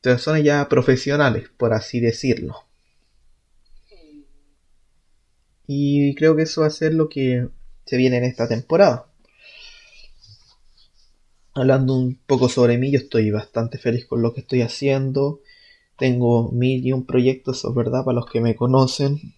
personas 0.02 0.44
ya 0.44 0.68
profesionales, 0.70 1.50
por 1.58 1.74
así 1.74 2.00
decirlo. 2.00 2.69
Y 5.72 6.16
creo 6.16 6.36
que 6.36 6.42
eso 6.42 6.62
va 6.62 6.68
a 6.68 6.72
ser 6.72 6.96
lo 6.96 7.10
que 7.10 7.48
se 7.86 7.96
viene 7.96 8.18
en 8.18 8.24
esta 8.24 8.48
temporada. 8.48 9.06
Hablando 11.54 11.96
un 11.96 12.20
poco 12.26 12.50
sobre 12.50 12.80
mí, 12.80 12.90
yo 12.90 12.98
estoy 12.98 13.30
bastante 13.30 13.78
feliz 13.78 14.08
con 14.08 14.24
lo 14.24 14.34
que 14.34 14.40
estoy 14.42 14.64
haciendo. 14.64 15.42
Tengo 15.96 16.52
mil 16.52 16.84
y 16.84 16.92
un 16.92 17.06
proyectos, 17.06 17.66
es 17.66 17.74
verdad, 17.76 18.04
para 18.04 18.16
los 18.16 18.26
que 18.26 18.42
me 18.42 18.56
conocen. 18.56 19.36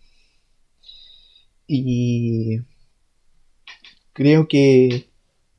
Y 1.67 2.61
creo 4.13 4.47
que 4.47 5.09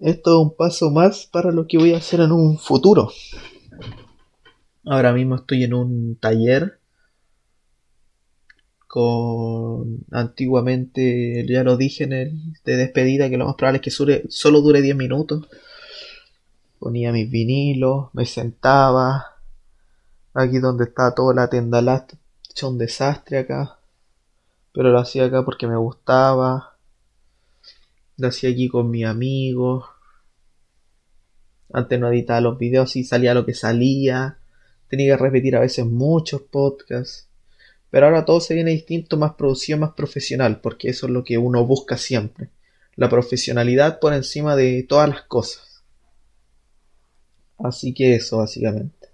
esto 0.00 0.30
es 0.30 0.42
un 0.42 0.56
paso 0.56 0.90
más 0.90 1.26
para 1.26 1.52
lo 1.52 1.66
que 1.66 1.76
voy 1.76 1.92
a 1.92 1.98
hacer 1.98 2.20
en 2.20 2.32
un 2.32 2.58
futuro. 2.58 3.12
Ahora 4.86 5.12
mismo 5.12 5.34
estoy 5.34 5.64
en 5.64 5.74
un 5.74 6.16
taller 6.16 6.80
con 8.92 10.04
antiguamente 10.10 11.46
ya 11.48 11.64
lo 11.64 11.78
dije 11.78 12.04
en 12.04 12.12
el 12.12 12.52
de 12.64 12.76
despedida 12.76 13.30
que 13.30 13.38
lo 13.38 13.46
más 13.46 13.54
probable 13.54 13.78
es 13.78 13.82
que 13.82 14.28
solo 14.28 14.60
dure 14.60 14.82
10 14.82 14.96
minutos 14.96 15.48
ponía 16.78 17.10
mis 17.10 17.30
vinilos 17.30 18.08
me 18.12 18.26
sentaba 18.26 19.36
aquí 20.34 20.58
donde 20.58 20.84
está 20.84 21.14
toda 21.14 21.32
la 21.34 21.48
tienda 21.48 22.06
hecho 22.50 22.68
un 22.68 22.76
desastre 22.76 23.38
acá 23.38 23.78
pero 24.72 24.90
lo 24.90 24.98
hacía 24.98 25.26
acá 25.26 25.44
porque 25.44 25.66
me 25.66 25.76
gustaba. 25.76 26.76
Lo 28.16 28.28
hacía 28.28 28.50
aquí 28.50 28.68
con 28.68 28.90
mis 28.90 29.04
amigos. 29.04 29.84
Antes 31.72 32.00
no 32.00 32.08
editaba 32.08 32.40
los 32.40 32.58
videos 32.58 32.96
y 32.96 33.04
salía 33.04 33.34
lo 33.34 33.44
que 33.44 33.54
salía. 33.54 34.38
Tenía 34.88 35.16
que 35.16 35.22
repetir 35.22 35.56
a 35.56 35.60
veces 35.60 35.86
muchos 35.86 36.42
podcasts. 36.42 37.28
Pero 37.92 38.06
ahora 38.06 38.24
todo 38.24 38.40
se 38.40 38.54
viene 38.54 38.70
distinto, 38.70 39.18
más 39.18 39.34
producido, 39.34 39.76
más 39.76 39.92
profesional, 39.92 40.62
porque 40.62 40.88
eso 40.88 41.04
es 41.04 41.12
lo 41.12 41.24
que 41.24 41.36
uno 41.36 41.66
busca 41.66 41.98
siempre. 41.98 42.48
La 42.96 43.10
profesionalidad 43.10 44.00
por 44.00 44.14
encima 44.14 44.56
de 44.56 44.82
todas 44.88 45.10
las 45.10 45.22
cosas. 45.24 45.84
Así 47.58 47.92
que 47.92 48.14
eso, 48.14 48.38
básicamente. 48.38 49.10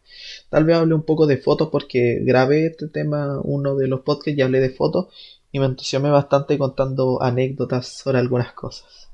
Tal 0.49 0.63
vez 0.63 0.77
hable 0.77 0.95
un 0.95 1.03
poco 1.03 1.27
de 1.27 1.39
fotos 1.39 1.71
porque 1.73 2.21
grabé 2.23 2.67
este 2.67 2.87
tema, 2.87 3.41
uno 3.43 3.75
de 3.75 3.89
los 3.89 4.03
podcasts 4.03 4.39
y 4.39 4.43
hablé 4.43 4.61
de 4.61 4.71
fotos 4.71 5.09
y 5.51 5.59
me 5.59 5.67
entusiasmé 5.67 6.11
bastante 6.11 6.57
contando 6.57 7.21
anécdotas 7.21 7.89
sobre 7.89 8.19
algunas 8.19 8.53
cosas. 8.53 9.09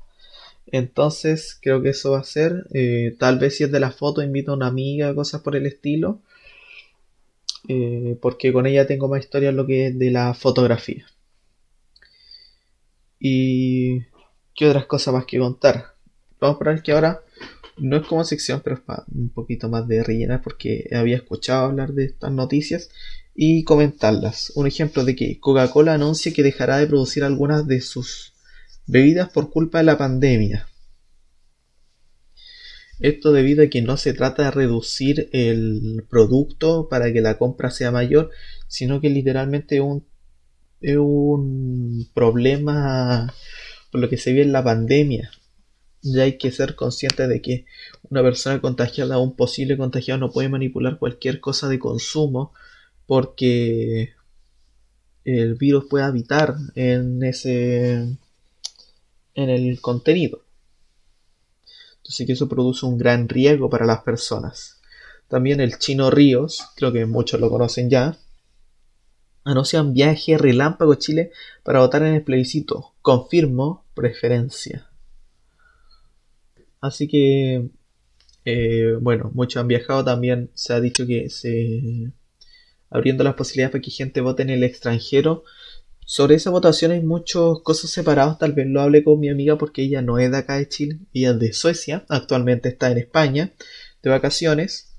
Entonces 0.67 1.57
creo 1.59 1.81
que 1.81 1.89
eso 1.89 2.11
va 2.11 2.19
a 2.19 2.23
ser. 2.23 2.67
Eh, 2.71 3.15
tal 3.17 3.39
vez 3.39 3.57
si 3.57 3.63
es 3.63 3.71
de 3.71 3.79
la 3.79 3.89
foto 3.89 4.21
invito 4.21 4.51
a 4.51 4.55
una 4.57 4.67
amiga, 4.67 5.15
cosas 5.15 5.41
por 5.41 5.55
el 5.55 5.65
estilo. 5.65 6.21
Eh, 7.67 8.17
porque 8.21 8.53
con 8.53 8.65
ella 8.65 8.87
tengo 8.87 9.07
más 9.07 9.21
historia 9.21 9.49
en 9.49 9.57
lo 9.57 9.65
que 9.65 9.87
es 9.87 9.99
de 9.99 10.11
la 10.11 10.33
fotografía. 10.33 11.05
Y 13.19 14.01
qué 14.53 14.67
otras 14.67 14.85
cosas 14.85 15.13
más 15.13 15.25
que 15.25 15.39
contar. 15.39 15.95
Vamos 16.39 16.61
a 16.61 16.63
ver 16.65 16.81
que 16.81 16.91
ahora 16.91 17.21
no 17.77 17.97
es 17.97 18.07
como 18.07 18.23
sección, 18.23 18.61
pero 18.63 18.75
es 18.75 18.81
para 18.81 19.03
un 19.13 19.29
poquito 19.29 19.69
más 19.69 19.87
de 19.87 20.03
rellenar 20.03 20.41
porque 20.41 20.89
había 20.93 21.17
escuchado 21.17 21.65
hablar 21.65 21.93
de 21.93 22.05
estas 22.05 22.31
noticias 22.31 22.89
y 23.33 23.63
comentarlas. 23.63 24.51
Un 24.55 24.67
ejemplo 24.67 25.03
de 25.03 25.15
que 25.15 25.39
Coca-Cola 25.39 25.93
anuncia 25.93 26.33
que 26.33 26.43
dejará 26.43 26.77
de 26.77 26.87
producir 26.87 27.23
algunas 27.23 27.67
de 27.67 27.81
sus 27.81 28.33
bebidas 28.85 29.29
por 29.29 29.49
culpa 29.49 29.79
de 29.79 29.85
la 29.85 29.97
pandemia. 29.97 30.67
Esto 32.99 33.33
debido 33.33 33.63
a 33.63 33.67
que 33.67 33.81
no 33.81 33.97
se 33.97 34.13
trata 34.13 34.43
de 34.43 34.51
reducir 34.51 35.29
el 35.33 36.05
producto 36.09 36.87
para 36.89 37.11
que 37.11 37.21
la 37.21 37.37
compra 37.37 37.69
sea 37.69 37.91
mayor, 37.91 38.31
sino 38.67 39.01
que 39.01 39.09
literalmente 39.09 39.81
un, 39.81 40.05
es 40.81 40.97
un 40.97 42.07
problema 42.13 43.33
por 43.91 44.01
lo 44.01 44.09
que 44.09 44.17
se 44.17 44.33
ve 44.33 44.43
en 44.43 44.53
la 44.53 44.63
pandemia. 44.63 45.31
Ya 46.01 46.23
hay 46.23 46.37
que 46.37 46.51
ser 46.51 46.75
consciente 46.75 47.27
de 47.27 47.41
que 47.41 47.65
una 48.09 48.21
persona 48.21 48.61
contagiada 48.61 49.17
o 49.17 49.23
un 49.23 49.35
posible 49.35 49.77
contagiado 49.77 50.19
no 50.19 50.31
puede 50.31 50.49
manipular 50.49 50.99
cualquier 50.99 51.39
cosa 51.39 51.67
de 51.67 51.79
consumo 51.79 52.53
porque 53.07 54.13
el 55.25 55.55
virus 55.55 55.85
puede 55.89 56.05
habitar 56.05 56.55
en 56.75 57.23
ese 57.23 58.17
en 59.33 59.49
el 59.49 59.81
contenido. 59.81 60.44
Entonces 62.05 62.27
que 62.27 62.33
eso 62.33 62.47
produce 62.47 62.85
un 62.85 62.99
gran 62.99 63.27
riesgo 63.27 63.67
para 63.67 63.87
las 63.87 64.01
personas. 64.01 64.79
También 65.27 65.59
el 65.59 65.79
chino 65.79 66.11
Ríos, 66.11 66.69
creo 66.75 66.93
que 66.93 67.07
muchos 67.07 67.39
lo 67.39 67.49
conocen 67.49 67.89
ya, 67.89 68.15
anuncian 69.43 69.91
viaje 69.91 70.37
relámpago 70.37 70.93
a 70.93 70.99
Chile 70.99 71.31
para 71.63 71.79
votar 71.79 72.03
en 72.03 72.13
el 72.13 72.21
plebiscito. 72.21 72.93
Confirmo 73.01 73.85
preferencia. 73.95 74.87
Así 76.79 77.07
que, 77.07 77.69
eh, 78.45 78.97
bueno, 79.01 79.31
muchos 79.33 79.59
han 79.59 79.67
viajado. 79.67 80.05
También 80.05 80.51
se 80.53 80.73
ha 80.73 80.79
dicho 80.79 81.07
que 81.07 81.31
se 81.31 82.11
abriendo 82.91 83.23
las 83.23 83.33
posibilidades 83.33 83.71
para 83.71 83.81
que 83.81 83.89
gente 83.89 84.21
vote 84.21 84.43
en 84.43 84.51
el 84.51 84.63
extranjero. 84.63 85.43
Sobre 86.07 86.35
esa 86.35 86.51
votación 86.51 86.91
hay 86.91 87.01
muchos 87.01 87.63
cosas 87.63 87.89
separados, 87.89 88.37
tal 88.37 88.53
vez 88.53 88.67
lo 88.67 88.79
hable 88.81 89.03
con 89.03 89.19
mi 89.19 89.27
amiga 89.27 89.57
porque 89.57 89.81
ella 89.81 90.03
no 90.03 90.19
es 90.19 90.29
de 90.29 90.37
acá 90.37 90.57
de 90.57 90.69
Chile, 90.69 90.99
ella 91.13 91.31
es 91.31 91.39
de 91.39 91.51
Suecia, 91.51 92.05
actualmente 92.09 92.69
está 92.69 92.91
en 92.91 92.99
España 92.99 93.53
de 94.03 94.09
vacaciones, 94.11 94.93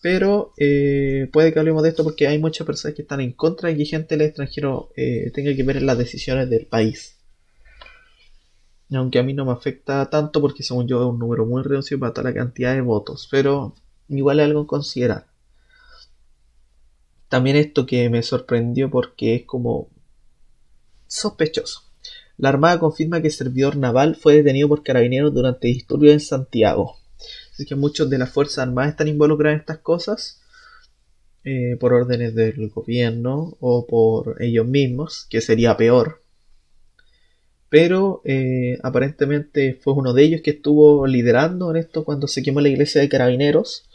pero 0.00 0.52
eh, 0.56 1.28
puede 1.32 1.52
que 1.52 1.58
hablemos 1.58 1.82
de 1.82 1.88
esto 1.88 2.04
porque 2.04 2.28
hay 2.28 2.38
muchas 2.38 2.64
personas 2.64 2.94
que 2.94 3.02
están 3.02 3.20
en 3.20 3.32
contra 3.32 3.70
de 3.70 3.76
que 3.76 3.84
gente 3.86 4.16
del 4.16 4.28
extranjero 4.28 4.90
eh, 4.96 5.32
tenga 5.34 5.52
que 5.52 5.64
ver 5.64 5.78
en 5.78 5.86
las 5.86 5.98
decisiones 5.98 6.48
del 6.48 6.66
país. 6.66 7.18
Aunque 8.94 9.18
a 9.18 9.24
mí 9.24 9.34
no 9.34 9.44
me 9.44 9.52
afecta 9.52 10.08
tanto 10.10 10.40
porque 10.40 10.62
según 10.62 10.86
yo 10.86 11.00
es 11.02 11.08
un 11.08 11.18
número 11.18 11.44
muy 11.44 11.64
reducido 11.64 11.98
para 11.98 12.12
toda 12.12 12.30
la 12.30 12.34
cantidad 12.34 12.72
de 12.72 12.82
votos, 12.82 13.26
pero 13.28 13.74
igual 14.08 14.38
es 14.38 14.46
algo 14.46 14.60
en 14.60 14.66
considerar. 14.66 15.26
También 17.28 17.56
esto 17.56 17.84
que 17.84 18.08
me 18.10 18.22
sorprendió 18.22 18.90
porque 18.90 19.34
es 19.34 19.44
como 19.44 19.88
sospechoso. 21.12 21.82
La 22.38 22.48
Armada 22.48 22.78
confirma 22.78 23.20
que 23.20 23.28
el 23.28 23.32
servidor 23.32 23.76
naval 23.76 24.16
fue 24.16 24.36
detenido 24.36 24.68
por 24.68 24.82
carabineros 24.82 25.34
durante 25.34 25.68
disturbios 25.68 26.14
en 26.14 26.20
Santiago. 26.20 26.96
Así 27.52 27.66
que 27.66 27.74
muchos 27.74 28.08
de 28.08 28.18
las 28.18 28.30
Fuerzas 28.30 28.58
Armadas 28.58 28.92
están 28.92 29.08
involucradas 29.08 29.56
en 29.56 29.60
estas 29.60 29.78
cosas 29.78 30.40
eh, 31.44 31.76
por 31.78 31.92
órdenes 31.92 32.34
del 32.34 32.70
gobierno 32.70 33.56
o 33.60 33.86
por 33.86 34.42
ellos 34.42 34.66
mismos, 34.66 35.26
que 35.28 35.40
sería 35.40 35.76
peor. 35.76 36.22
Pero 37.68 38.22
eh, 38.24 38.78
aparentemente 38.82 39.74
fue 39.74 39.92
uno 39.92 40.14
de 40.14 40.24
ellos 40.24 40.40
que 40.42 40.52
estuvo 40.52 41.06
liderando 41.06 41.70
en 41.70 41.76
esto 41.76 42.04
cuando 42.04 42.26
se 42.26 42.42
quemó 42.42 42.60
la 42.60 42.68
iglesia 42.68 43.00
de 43.00 43.08
carabineros 43.08 43.88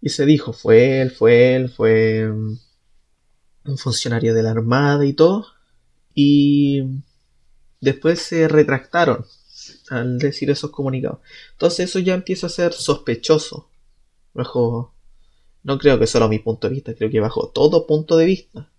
y 0.00 0.08
se 0.10 0.26
dijo, 0.26 0.52
fue 0.52 1.00
él, 1.00 1.10
fue 1.10 1.54
él, 1.54 1.68
fue 1.68 2.26
mm, 2.26 2.58
un 3.66 3.78
funcionario 3.78 4.34
de 4.34 4.42
la 4.42 4.50
Armada 4.50 5.04
y 5.04 5.12
todo. 5.12 5.46
Y 6.14 6.82
después 7.80 8.20
se 8.20 8.48
retractaron 8.48 9.24
al 9.90 10.18
decir 10.18 10.50
esos 10.50 10.70
comunicados. 10.70 11.18
Entonces 11.52 11.90
eso 11.90 11.98
ya 11.98 12.14
empieza 12.14 12.46
a 12.46 12.50
ser 12.50 12.72
sospechoso. 12.72 13.68
Bajo, 14.34 14.94
no 15.62 15.78
creo 15.78 15.98
que 15.98 16.06
solo 16.06 16.28
mi 16.28 16.38
punto 16.38 16.68
de 16.68 16.74
vista, 16.74 16.94
creo 16.94 17.10
que 17.10 17.20
bajo 17.20 17.48
todo 17.48 17.86
punto 17.86 18.16
de 18.16 18.26
vista. 18.26 18.70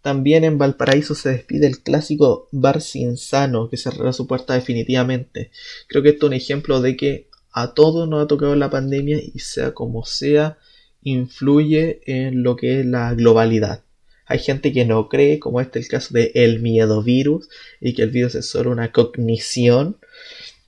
También 0.00 0.44
en 0.44 0.58
Valparaíso 0.58 1.14
se 1.14 1.30
despide 1.30 1.66
el 1.66 1.82
clásico 1.82 2.48
bar 2.52 2.82
Sano 2.82 3.70
que 3.70 3.78
cerrará 3.78 4.12
su 4.12 4.26
puerta 4.26 4.52
definitivamente. 4.54 5.50
Creo 5.88 6.02
que 6.02 6.10
esto 6.10 6.26
es 6.26 6.28
un 6.28 6.34
ejemplo 6.34 6.80
de 6.82 6.96
que 6.96 7.28
a 7.52 7.72
todos 7.72 8.08
nos 8.08 8.22
ha 8.22 8.26
tocado 8.26 8.54
la 8.56 8.68
pandemia 8.68 9.18
y 9.18 9.38
sea 9.38 9.72
como 9.72 10.04
sea, 10.04 10.58
influye 11.02 12.00
en 12.04 12.42
lo 12.42 12.56
que 12.56 12.80
es 12.80 12.86
la 12.86 13.14
globalidad. 13.14 13.84
Hay 14.26 14.38
gente 14.38 14.72
que 14.72 14.84
no 14.84 15.08
cree, 15.08 15.38
como 15.38 15.60
este 15.60 15.78
es 15.78 15.86
el 15.86 15.90
caso 15.90 16.14
de 16.14 16.32
el 16.34 16.60
miedo 16.60 17.02
virus, 17.02 17.48
y 17.80 17.94
que 17.94 18.02
el 18.02 18.10
virus 18.10 18.34
es 18.34 18.46
solo 18.46 18.70
una 18.70 18.92
cognición. 18.92 19.98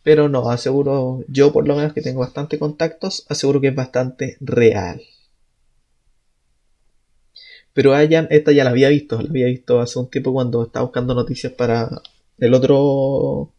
Pero 0.02 0.28
no, 0.28 0.50
aseguro, 0.50 1.24
yo 1.28 1.52
por 1.52 1.66
lo 1.66 1.76
menos 1.76 1.92
que 1.92 2.02
tengo 2.02 2.20
bastante 2.20 2.58
contactos, 2.58 3.26
aseguro 3.28 3.60
que 3.60 3.68
es 3.68 3.74
bastante 3.74 4.36
real. 4.40 5.02
Pero 7.72 7.94
hayan, 7.94 8.26
esta 8.30 8.52
ya 8.52 8.64
la 8.64 8.70
había 8.70 8.88
visto, 8.88 9.20
la 9.20 9.28
había 9.28 9.46
visto 9.46 9.80
hace 9.80 9.98
un 9.98 10.08
tiempo 10.08 10.32
cuando 10.32 10.64
estaba 10.64 10.84
buscando 10.84 11.14
noticias 11.14 11.52
para 11.52 11.90
el 12.38 12.54
otro 12.54 13.52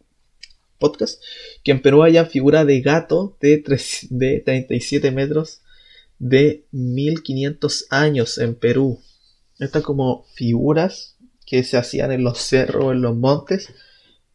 podcast, 0.79 1.21
que 1.63 1.71
en 1.71 1.81
Perú 1.81 2.03
haya 2.03 2.25
figura 2.25 2.65
de 2.65 2.81
gato 2.81 3.37
de, 3.41 3.63
de 4.09 4.39
37 4.39 5.11
metros 5.11 5.61
de 6.19 6.65
1500 6.71 7.87
años 7.89 8.37
en 8.37 8.55
Perú. 8.55 8.99
Estas 9.59 9.83
como 9.83 10.25
figuras 10.33 11.15
que 11.45 11.63
se 11.63 11.77
hacían 11.77 12.11
en 12.11 12.23
los 12.23 12.39
cerros, 12.39 12.91
en 12.91 13.01
los 13.01 13.15
montes. 13.15 13.73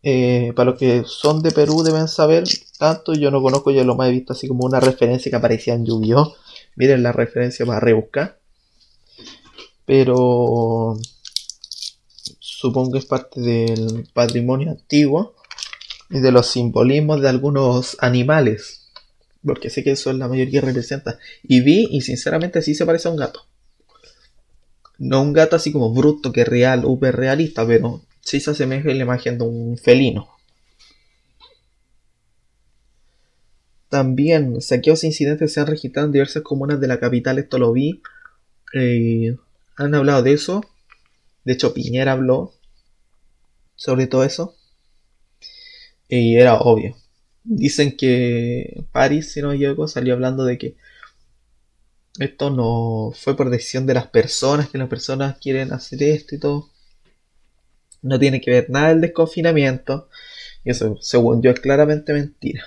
Eh, 0.03 0.53
para 0.57 0.71
los 0.71 0.79
que 0.79 1.05
son 1.07 1.43
de 1.43 1.53
Perú 1.53 1.85
deben 1.85 2.09
saber 2.09 2.45
tanto, 2.79 3.15
yo 3.15 3.31
no 3.31 3.41
conozco, 3.41 3.71
yo 3.71 3.85
lo 3.85 3.95
más 3.95 4.09
he 4.09 4.13
visto 4.13 4.33
así 4.33 4.49
como 4.49 4.65
una 4.65 4.81
referencia 4.81 5.31
que 5.31 5.37
aparecía 5.37 5.75
en 5.75 5.85
yu 5.87 6.01
Miren 6.75 7.03
la 7.03 7.13
referencia 7.13 7.67
para 7.67 7.81
rebuscar. 7.81 8.41
Pero 9.85 10.97
supongo 12.39 12.93
que 12.93 12.99
es 12.99 13.05
parte 13.05 13.41
del 13.41 14.09
patrimonio 14.15 14.71
antiguo 14.71 15.35
y 16.11 16.21
de 16.21 16.33
los 16.33 16.47
simbolismos 16.47 17.21
de 17.21 17.29
algunos 17.29 17.97
animales. 18.01 18.91
Porque 19.45 19.71
sé 19.71 19.85
que 19.85 19.93
eso 19.93 20.11
es 20.11 20.17
la 20.17 20.29
mayoría 20.29 20.61
que 20.61 20.67
representa. 20.67 21.19
Y 21.43 21.61
vi, 21.61 21.89
y 21.91 22.01
sinceramente 22.01 22.63
sí 22.63 22.75
se 22.75 22.87
parece 22.87 23.09
a 23.09 23.11
un 23.11 23.17
gato. 23.19 23.47
No 25.03 25.21
un 25.21 25.33
gato 25.33 25.57
así 25.57 25.73
como 25.73 25.93
bruto, 25.93 26.31
que 26.31 26.45
real, 26.45 26.83
super 26.83 27.17
realista, 27.17 27.67
pero 27.67 28.03
sí 28.21 28.39
se 28.39 28.53
asemeja 28.53 28.89
a 28.89 28.95
la 28.95 29.03
imagen 29.03 29.37
de 29.37 29.45
un 29.45 29.77
felino. 29.77 30.29
También 33.89 34.61
saqueos 34.61 35.03
e 35.03 35.09
incidentes 35.09 35.53
se 35.53 35.59
han 35.59 35.67
registrado 35.67 36.07
en 36.07 36.13
diversas 36.13 36.45
comunas 36.45 36.81
de 36.81 36.87
la 36.87 37.01
capital, 37.01 37.41
esto 37.41 37.59
lo 37.59 37.73
vi. 37.73 38.01
Eh, 38.75 39.37
han 39.77 39.93
hablado 39.97 40.23
de 40.23 40.35
eso. 40.35 40.63
De 41.45 41.55
hecho, 41.55 41.75
Piñera 41.75 42.13
habló 42.13 42.53
sobre 43.75 44.07
todo 44.07 44.23
eso. 44.23 44.55
Y 46.09 46.37
era 46.37 46.61
obvio. 46.61 46.95
Dicen 47.43 47.97
que 47.97 48.85
Paris, 48.93 49.33
si 49.33 49.43
no 49.43 49.49
me 49.49 49.89
salió 49.89 50.15
hablando 50.15 50.45
de 50.45 50.59
que 50.59 50.77
esto 52.19 52.51
no 52.51 53.13
fue 53.15 53.37
por 53.37 53.51
decisión 53.51 53.87
de 53.87 53.95
las 53.95 54.07
personas, 54.07 54.69
que 54.69 54.79
las 54.79 54.89
personas 54.89 55.39
quieren 55.39 55.73
hacer 55.73 56.03
esto 56.03 56.35
y 56.35 56.39
todo. 56.39 56.71
No 58.03 58.19
tiene 58.19 58.41
que 58.41 58.51
ver 58.51 58.71
nada 58.71 58.91
el 58.91 59.01
desconfinamiento. 59.01 60.09
Y 60.65 60.71
eso, 60.71 60.99
según 61.01 61.43
yo, 61.43 61.51
es 61.51 61.61
claramente 61.61 62.13
mentira. 62.13 62.65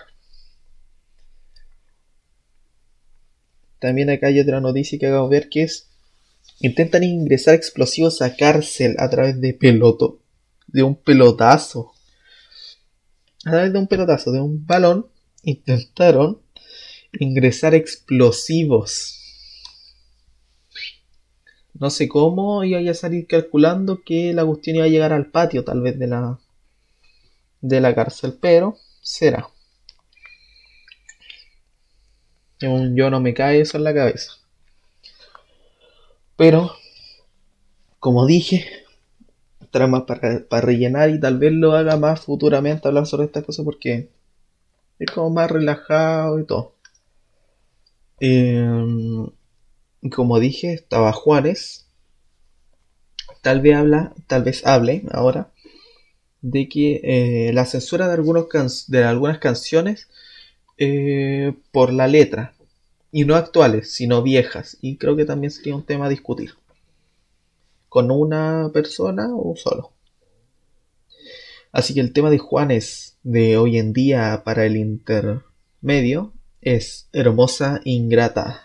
también 3.86 4.10
acá 4.10 4.28
hay 4.28 4.40
otra 4.40 4.60
noticia 4.62 4.98
que 4.98 5.06
hago 5.06 5.30
ver 5.30 5.48
que 5.48 5.64
es 5.64 5.88
intentan 6.60 7.04
ingresar 7.04 7.54
explosivos 7.54 8.22
a 8.22 8.36
cárcel 8.36 8.96
a 8.98 9.10
través 9.10 9.40
de 9.40 9.54
peloto, 9.54 10.20
de 10.68 10.82
un 10.82 10.96
pelotazo. 10.96 11.92
A 13.46 13.52
través 13.52 13.74
de 13.74 13.80
un 13.80 13.88
pelotazo, 13.88 14.32
de 14.32 14.40
un 14.40 14.66
balón, 14.66 15.08
intentaron 15.44 16.42
ingresar 17.20 17.76
explosivos. 17.76 19.25
No 21.80 21.90
sé 21.90 22.08
cómo 22.08 22.64
iba 22.64 22.80
a 22.90 22.94
salir 22.94 23.28
calculando 23.28 24.02
que 24.04 24.34
la 24.34 24.46
cuestión 24.46 24.78
iba 24.78 24.86
a 24.86 24.90
llegar 24.90 25.14
al 25.14 25.28
patio 25.28 25.64
tal 25.64 25.82
vez 25.82 26.00
de 26.00 26.08
la 26.08 26.40
de 27.62 27.82
la 27.82 27.94
cárcel, 27.96 28.38
pero 28.40 28.78
será. 29.02 29.50
Yo 32.60 33.10
no 33.10 33.20
me 33.20 33.34
cae 33.34 33.62
eso 33.62 33.78
en 33.78 33.84
la 33.84 33.94
cabeza. 33.94 34.34
Pero, 36.38 36.72
como 38.00 38.26
dije, 38.26 38.66
trama 39.72 40.06
para, 40.06 40.46
para 40.48 40.66
rellenar 40.66 41.10
y 41.10 41.20
tal 41.20 41.38
vez 41.38 41.52
lo 41.54 41.74
haga 41.74 41.98
más 41.98 42.22
futuramente 42.22 42.88
hablar 42.88 43.06
sobre 43.06 43.26
estas 43.26 43.44
cosas 43.44 43.66
porque 43.66 44.10
es 45.00 45.12
como 45.12 45.30
más 45.30 45.52
relajado 45.52 46.40
y 46.40 46.46
todo. 46.46 46.76
Em, 48.20 49.28
como 50.10 50.40
dije, 50.40 50.74
estaba 50.74 51.12
Juárez. 51.14 51.88
Tal 53.42 53.62
vez 53.62 53.76
habla, 53.76 54.14
tal 54.28 54.44
vez 54.44 54.66
hable 54.66 55.04
ahora 55.12 55.52
de 56.42 56.70
que 56.70 57.02
eh, 57.04 57.54
la 57.54 57.66
censura 57.66 58.08
de, 58.08 58.14
algunos 58.14 58.86
de 58.88 59.04
algunas 59.04 59.40
canciones 59.40 60.10
eh, 60.78 61.54
por 61.72 61.92
la 61.92 62.08
letra 62.08 62.54
y 63.12 63.26
no 63.26 63.36
actuales, 63.36 63.92
sino 63.92 64.22
viejas. 64.22 64.78
Y 64.80 64.98
creo 64.98 65.16
que 65.16 65.26
también 65.26 65.50
sería 65.50 65.76
un 65.76 65.86
tema 65.86 66.06
a 66.06 66.10
discutir. 66.10 66.54
¿Con 67.90 68.12
una 68.12 68.70
persona 68.74 69.30
o 69.34 69.56
solo? 69.56 69.92
Así 71.72 71.96
que 71.96 72.02
el 72.02 72.14
tema 72.14 72.30
de 72.30 72.38
Juanes 72.38 73.18
de 73.24 73.58
hoy 73.58 73.80
en 73.80 73.92
día 73.92 74.44
para 74.46 74.66
el 74.66 74.78
intermedio 74.78 76.32
es 76.62 77.10
hermosa 77.12 77.82
ingrata. 77.86 78.65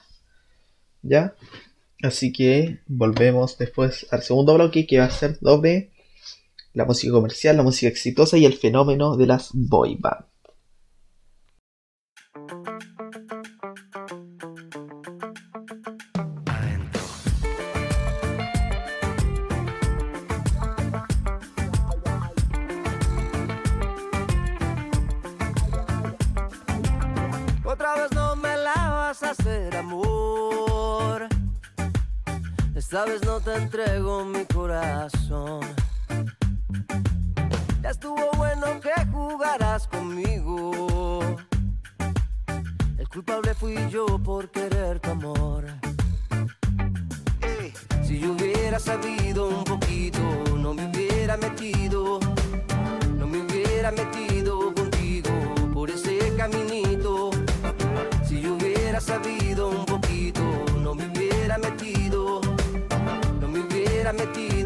¿Ya? 1.03 1.35
Así 2.03 2.33
que 2.33 2.81
volvemos 2.87 3.59
después 3.59 4.07
al 4.11 4.23
segundo 4.23 4.55
bloque 4.55 4.87
que 4.87 4.99
va 4.99 5.07
a 5.07 5.11
ser 5.11 5.39
doble 5.41 5.91
la 6.73 6.85
música 6.85 7.13
comercial, 7.13 7.57
la 7.57 7.63
música 7.63 7.89
exitosa 7.89 8.39
y 8.39 8.45
el 8.45 8.55
fenómeno 8.55 9.17
de 9.17 9.27
las 9.27 9.51
boy 9.53 9.97
band. 9.97 10.30
Ya 37.83 37.91
estuvo 37.91 38.31
bueno 38.37 38.81
que 38.81 38.93
jugaras 39.11 39.89
conmigo. 39.89 41.37
El 42.97 43.09
culpable 43.09 43.53
fui 43.55 43.75
yo 43.91 44.07
por 44.23 44.49
querer 44.53 45.01
tu 45.01 45.11
amor. 45.11 45.65
Si 48.05 48.21
yo 48.21 48.31
hubiera 48.33 48.79
sabido 48.79 49.49
un 49.49 49.65
poquito, 49.65 50.21
no 50.57 50.73
me 50.73 50.87
hubiera 50.87 51.37
metido, 51.37 52.21
no 53.19 53.27
me 53.27 53.39
hubiera 53.39 53.91
metido 53.91 54.73
contigo 54.73 55.31
por 55.75 55.91
ese 55.91 56.33
caminito. 56.37 57.31
Si 58.25 58.41
yo 58.41 58.55
hubiera 58.55 59.01
sabido 59.01 59.69
un 59.69 59.85
poquito, 59.85 60.43
no 60.79 60.95
me 60.95 61.07
hubiera 61.07 61.59
metido, 61.59 62.41
no 63.41 63.49
me 63.49 63.61
hubiera 63.61 64.13
metido 64.13 64.60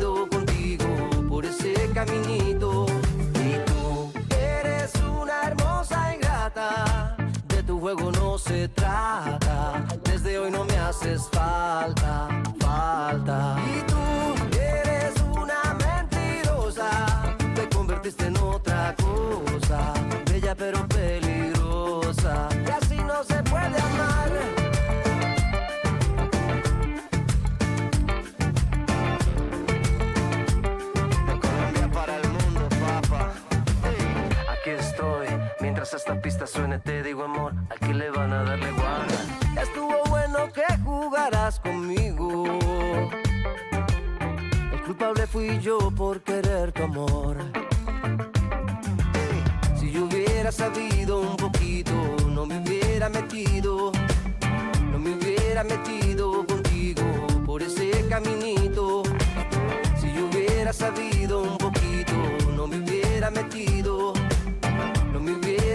ese 1.58 1.90
caminito. 1.92 2.86
Y 3.34 3.56
tú 3.66 4.12
eres 4.36 4.92
una 5.20 5.42
hermosa 5.44 6.14
ingrata, 6.14 7.16
de 7.48 7.62
tu 7.62 7.78
juego 7.80 8.10
no 8.12 8.38
se 8.38 8.68
trata. 8.68 9.84
Desde 10.04 10.38
hoy 10.38 10.50
no 10.50 10.64
me 10.64 10.76
haces 10.76 11.28
falta, 11.32 12.28
falta. 12.60 13.56
Y 13.76 13.82
tú 13.90 14.58
eres 14.58 15.14
una 15.32 15.76
mentirosa, 15.84 17.36
te 17.54 17.68
convertiste 17.68 18.26
en 18.26 18.36
otra 18.38 18.94
cosa, 18.96 19.92
bella 20.30 20.54
pero 20.54 20.93
esta 36.06 36.20
pista 36.20 36.46
suene, 36.46 36.78
te 36.80 37.02
digo 37.02 37.24
amor, 37.24 37.54
aquí 37.70 37.94
le 37.94 38.10
van 38.10 38.30
a 38.30 38.44
darle 38.44 38.70
guarda. 38.72 39.62
Estuvo 39.62 40.02
bueno 40.10 40.52
que 40.52 40.62
jugaras 40.84 41.58
conmigo. 41.60 42.44
El 44.70 44.82
culpable 44.82 45.26
fui 45.26 45.58
yo 45.60 45.78
por 45.90 46.20
querer 46.20 46.72
tu 46.72 46.82
amor. 46.82 47.38
Si 49.76 49.92
yo 49.92 50.04
hubiera 50.04 50.52
sabido 50.52 51.22
un 51.22 51.36
poquito, 51.38 51.94
no 52.28 52.44
me 52.44 52.58
hubiera 52.58 53.08
metido, 53.08 53.90
no 54.92 54.98
me 54.98 55.12
hubiera 55.12 55.64
metido 55.64 56.03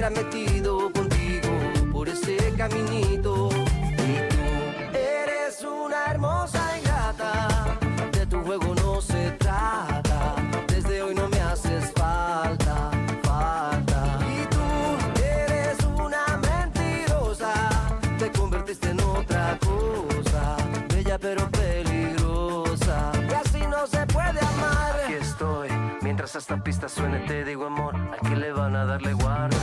metido 0.10 0.91
contigo 0.91 1.50
por 1.91 2.10
ese 2.10 2.38
caminito. 2.58 3.50
Y 3.52 4.30
tú 4.30 4.98
eres 4.98 5.62
una 5.63 6.06
hermosa 6.12 6.78
ingrata, 6.78 7.78
de 8.12 8.26
tu 8.26 8.41
juego 8.41 8.74
no 8.76 9.02
se 9.02 9.32
trata. 9.32 10.36
Desde 10.67 11.02
hoy 11.02 11.15
no 11.15 11.28
me 11.30 11.39
haces 11.41 11.91
falta, 11.95 12.91
falta. 13.24 14.19
Y 14.28 14.45
tú 14.48 15.22
eres 15.24 15.78
una 15.86 16.38
mentirosa, 16.38 17.54
te 18.17 18.32
convertiste 18.32 18.89
en 18.89 19.00
otra 19.02 19.58
cosa, 19.60 20.58
bella 20.93 21.19
pero 21.19 21.50
peligrosa. 21.52 23.12
Y 23.30 23.34
así 23.34 23.67
no 23.67 23.86
se 23.86 24.06
puede 24.08 24.39
amar. 24.39 24.95
Aquí 25.04 25.13
estoy, 25.13 25.69
mientras 26.02 26.36
esta 26.36 26.63
pista 26.63 26.89
suene, 26.89 27.19
te 27.28 27.43
digo 27.43 27.65
amor, 27.65 27.95
aquí 28.13 28.36
le 28.36 28.52
van 28.52 28.76
a 28.76 28.86
darle 28.86 29.13
guarda. 29.13 29.58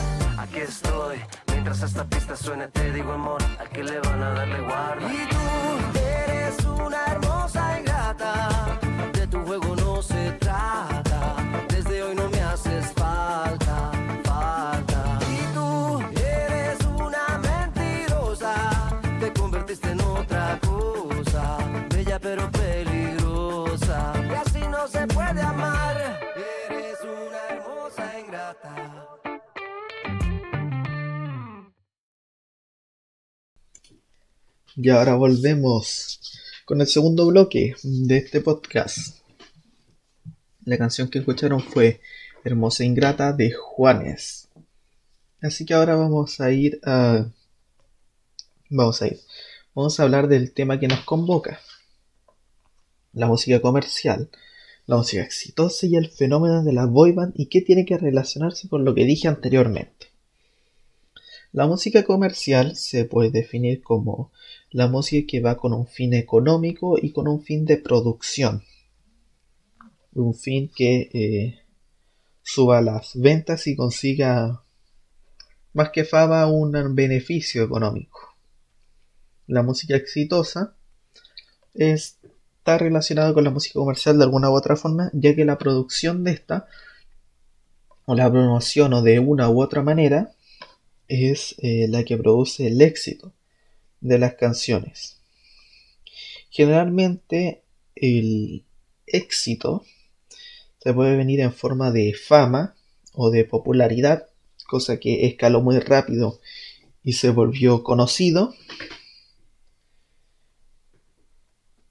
Mientras 1.48 1.82
esta 1.82 2.02
pista 2.04 2.34
suene, 2.34 2.66
te 2.68 2.90
digo 2.90 3.12
amor, 3.12 3.42
aquí 3.60 3.82
le 3.82 4.00
van 4.00 4.22
a 4.22 4.30
darle 4.30 4.60
guarda. 4.60 5.12
Y 5.12 5.28
tú 5.28 5.98
eres 6.00 6.64
una 6.64 7.04
hermosa 7.08 7.78
ingrata, 7.78 8.78
de 9.12 9.26
tu 9.26 9.42
juego 9.42 9.76
no 9.76 10.00
se 10.00 10.32
Y 34.78 34.90
ahora 34.90 35.14
volvemos 35.14 36.20
con 36.66 36.82
el 36.82 36.86
segundo 36.86 37.26
bloque 37.26 37.74
de 37.82 38.18
este 38.18 38.42
podcast. 38.42 39.16
La 40.66 40.76
canción 40.76 41.08
que 41.08 41.20
escucharon 41.20 41.62
fue 41.62 42.00
Hermosa 42.44 42.84
Ingrata 42.84 43.32
de 43.32 43.52
Juanes. 43.52 44.48
Así 45.40 45.64
que 45.64 45.72
ahora 45.72 45.96
vamos 45.96 46.42
a 46.42 46.50
ir 46.50 46.78
a... 46.84 47.26
Vamos 48.68 49.00
a 49.00 49.06
ir. 49.06 49.18
Vamos 49.74 49.98
a 49.98 50.02
hablar 50.02 50.28
del 50.28 50.52
tema 50.52 50.78
que 50.78 50.88
nos 50.88 51.00
convoca. 51.00 51.58
La 53.14 53.28
música 53.28 53.62
comercial, 53.62 54.28
la 54.84 54.98
música 54.98 55.22
exitosa 55.22 55.86
y 55.86 55.96
el 55.96 56.10
fenómeno 56.10 56.62
de 56.62 56.74
la 56.74 56.84
boy 56.84 57.12
band 57.12 57.32
y 57.34 57.46
qué 57.46 57.62
tiene 57.62 57.86
que 57.86 57.96
relacionarse 57.96 58.68
con 58.68 58.84
lo 58.84 58.94
que 58.94 59.06
dije 59.06 59.26
anteriormente. 59.26 60.08
La 61.56 61.66
música 61.66 62.04
comercial 62.04 62.76
se 62.76 63.06
puede 63.06 63.30
definir 63.30 63.82
como 63.82 64.30
la 64.70 64.88
música 64.88 65.26
que 65.26 65.40
va 65.40 65.56
con 65.56 65.72
un 65.72 65.86
fin 65.86 66.12
económico 66.12 66.98
y 67.00 67.12
con 67.12 67.28
un 67.28 67.42
fin 67.42 67.64
de 67.64 67.78
producción. 67.78 68.62
Un 70.12 70.34
fin 70.34 70.70
que 70.76 71.08
eh, 71.14 71.60
suba 72.42 72.82
las 72.82 73.18
ventas 73.18 73.66
y 73.68 73.74
consiga 73.74 74.64
más 75.72 75.88
que 75.92 76.04
fama 76.04 76.46
un 76.46 76.94
beneficio 76.94 77.62
económico. 77.62 78.36
La 79.46 79.62
música 79.62 79.96
exitosa 79.96 80.76
está 81.72 82.76
relacionada 82.76 83.32
con 83.32 83.44
la 83.44 83.50
música 83.50 83.80
comercial 83.80 84.18
de 84.18 84.24
alguna 84.24 84.50
u 84.50 84.52
otra 84.52 84.76
forma, 84.76 85.10
ya 85.14 85.34
que 85.34 85.46
la 85.46 85.56
producción 85.56 86.22
de 86.22 86.32
esta, 86.32 86.66
o 88.04 88.14
la 88.14 88.30
promoción 88.30 88.92
o 88.92 89.00
de 89.00 89.20
una 89.20 89.48
u 89.48 89.62
otra 89.62 89.82
manera, 89.82 90.35
es 91.08 91.54
eh, 91.58 91.86
la 91.88 92.04
que 92.04 92.16
produce 92.16 92.66
el 92.66 92.80
éxito 92.80 93.32
de 94.00 94.18
las 94.18 94.34
canciones. 94.34 95.18
Generalmente 96.50 97.62
el 97.94 98.64
éxito 99.06 99.84
se 100.78 100.94
puede 100.94 101.16
venir 101.16 101.40
en 101.40 101.52
forma 101.52 101.90
de 101.90 102.14
fama 102.14 102.76
o 103.12 103.30
de 103.30 103.44
popularidad, 103.44 104.28
cosa 104.68 104.98
que 104.98 105.26
escaló 105.26 105.60
muy 105.60 105.78
rápido 105.78 106.40
y 107.02 107.14
se 107.14 107.30
volvió 107.30 107.82
conocido. 107.82 108.54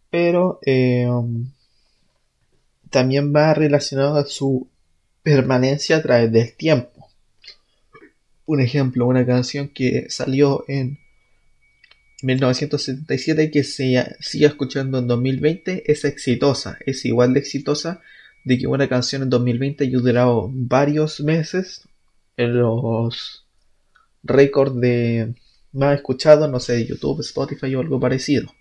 Pero 0.09 0.59
eh, 0.65 1.09
también 2.89 3.35
va 3.35 3.53
relacionado 3.53 4.15
a 4.15 4.25
su 4.25 4.69
permanencia 5.23 5.97
a 5.97 6.01
través 6.01 6.31
del 6.31 6.55
tiempo. 6.55 6.94
Un 8.45 8.61
ejemplo, 8.61 9.07
una 9.07 9.25
canción 9.25 9.69
que 9.69 10.07
salió 10.09 10.65
en 10.67 10.99
1977 12.21 13.43
y 13.43 13.51
que 13.51 13.63
se 13.63 14.15
sigue 14.19 14.45
escuchando 14.45 14.99
en 14.99 15.07
2020 15.07 15.91
es 15.91 16.05
exitosa, 16.05 16.77
es 16.85 17.05
igual 17.05 17.33
de 17.33 17.39
exitosa 17.39 18.01
de 18.43 18.57
que 18.57 18.67
una 18.67 18.87
canción 18.87 19.23
en 19.23 19.29
2020 19.29 19.83
haya 19.83 19.97
durado 19.97 20.49
varios 20.53 21.19
meses 21.19 21.87
en 22.37 22.59
los 22.59 23.45
récords 24.23 24.79
de 24.79 25.33
más 25.71 25.95
escuchados, 25.95 26.49
no 26.49 26.59
sé, 26.59 26.85
YouTube, 26.85 27.21
Spotify 27.21 27.75
o 27.75 27.81
algo 27.81 27.99
parecido. 27.99 28.53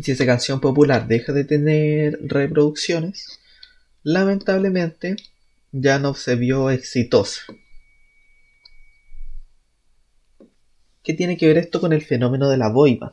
Si 0.00 0.12
esa 0.12 0.26
canción 0.26 0.60
popular 0.60 1.06
deja 1.06 1.32
de 1.32 1.44
tener 1.44 2.18
reproducciones, 2.22 3.40
lamentablemente 4.02 5.16
ya 5.72 5.98
no 5.98 6.14
se 6.14 6.36
vio 6.36 6.70
exitosa. 6.70 7.42
¿Qué 11.04 11.12
tiene 11.12 11.36
que 11.36 11.46
ver 11.46 11.58
esto 11.58 11.82
con 11.82 11.92
el 11.92 12.02
fenómeno 12.02 12.48
de 12.48 12.56
la 12.56 12.70
boyband? 12.70 13.12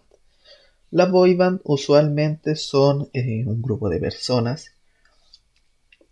Las 0.91 1.12
boyband 1.12 1.60
usualmente 1.65 2.56
son 2.56 3.10
eh, 3.12 3.43
un 3.45 3.62
grupo 3.62 3.89
de 3.89 3.99
personas, 3.99 4.71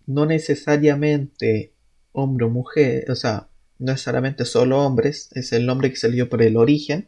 no 0.06 0.26
necesariamente 0.26 1.72
hombre 2.12 2.48
o 2.48 2.50
mujer, 2.50 3.10
o 3.10 3.16
sea, 3.16 3.48
no 3.78 3.94
necesariamente 3.94 4.44
solo 4.44 4.86
hombres, 4.86 5.30
es 5.34 5.54
el 5.54 5.66
nombre 5.66 5.90
que 5.90 5.96
salió 5.96 6.30
por 6.30 6.42
el 6.42 6.58
origen. 6.58 7.08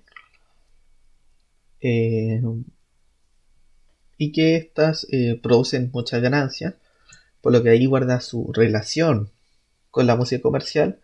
Eh, 1.82 2.42
y 4.18 4.32
que 4.32 4.56
estas 4.56 5.06
eh, 5.12 5.38
producen 5.42 5.90
mucha 5.92 6.20
ganancia, 6.20 6.78
por 7.42 7.52
lo 7.52 7.62
que 7.62 7.72
ahí 7.72 7.88
guarda 7.88 8.22
su 8.22 8.54
relación 8.54 9.32
con 9.90 10.08
la 10.08 10.16
música 10.16 10.42
comercial. 10.42 11.00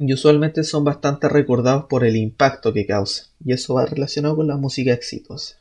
Y 0.00 0.14
usualmente 0.14 0.64
son 0.64 0.82
bastante 0.82 1.28
recordados 1.28 1.84
por 1.84 2.04
el 2.04 2.16
impacto 2.16 2.72
que 2.72 2.86
causa, 2.86 3.26
y 3.44 3.52
eso 3.52 3.74
va 3.74 3.84
relacionado 3.84 4.34
con 4.34 4.48
la 4.48 4.56
música 4.56 4.94
exitosa. 4.94 5.58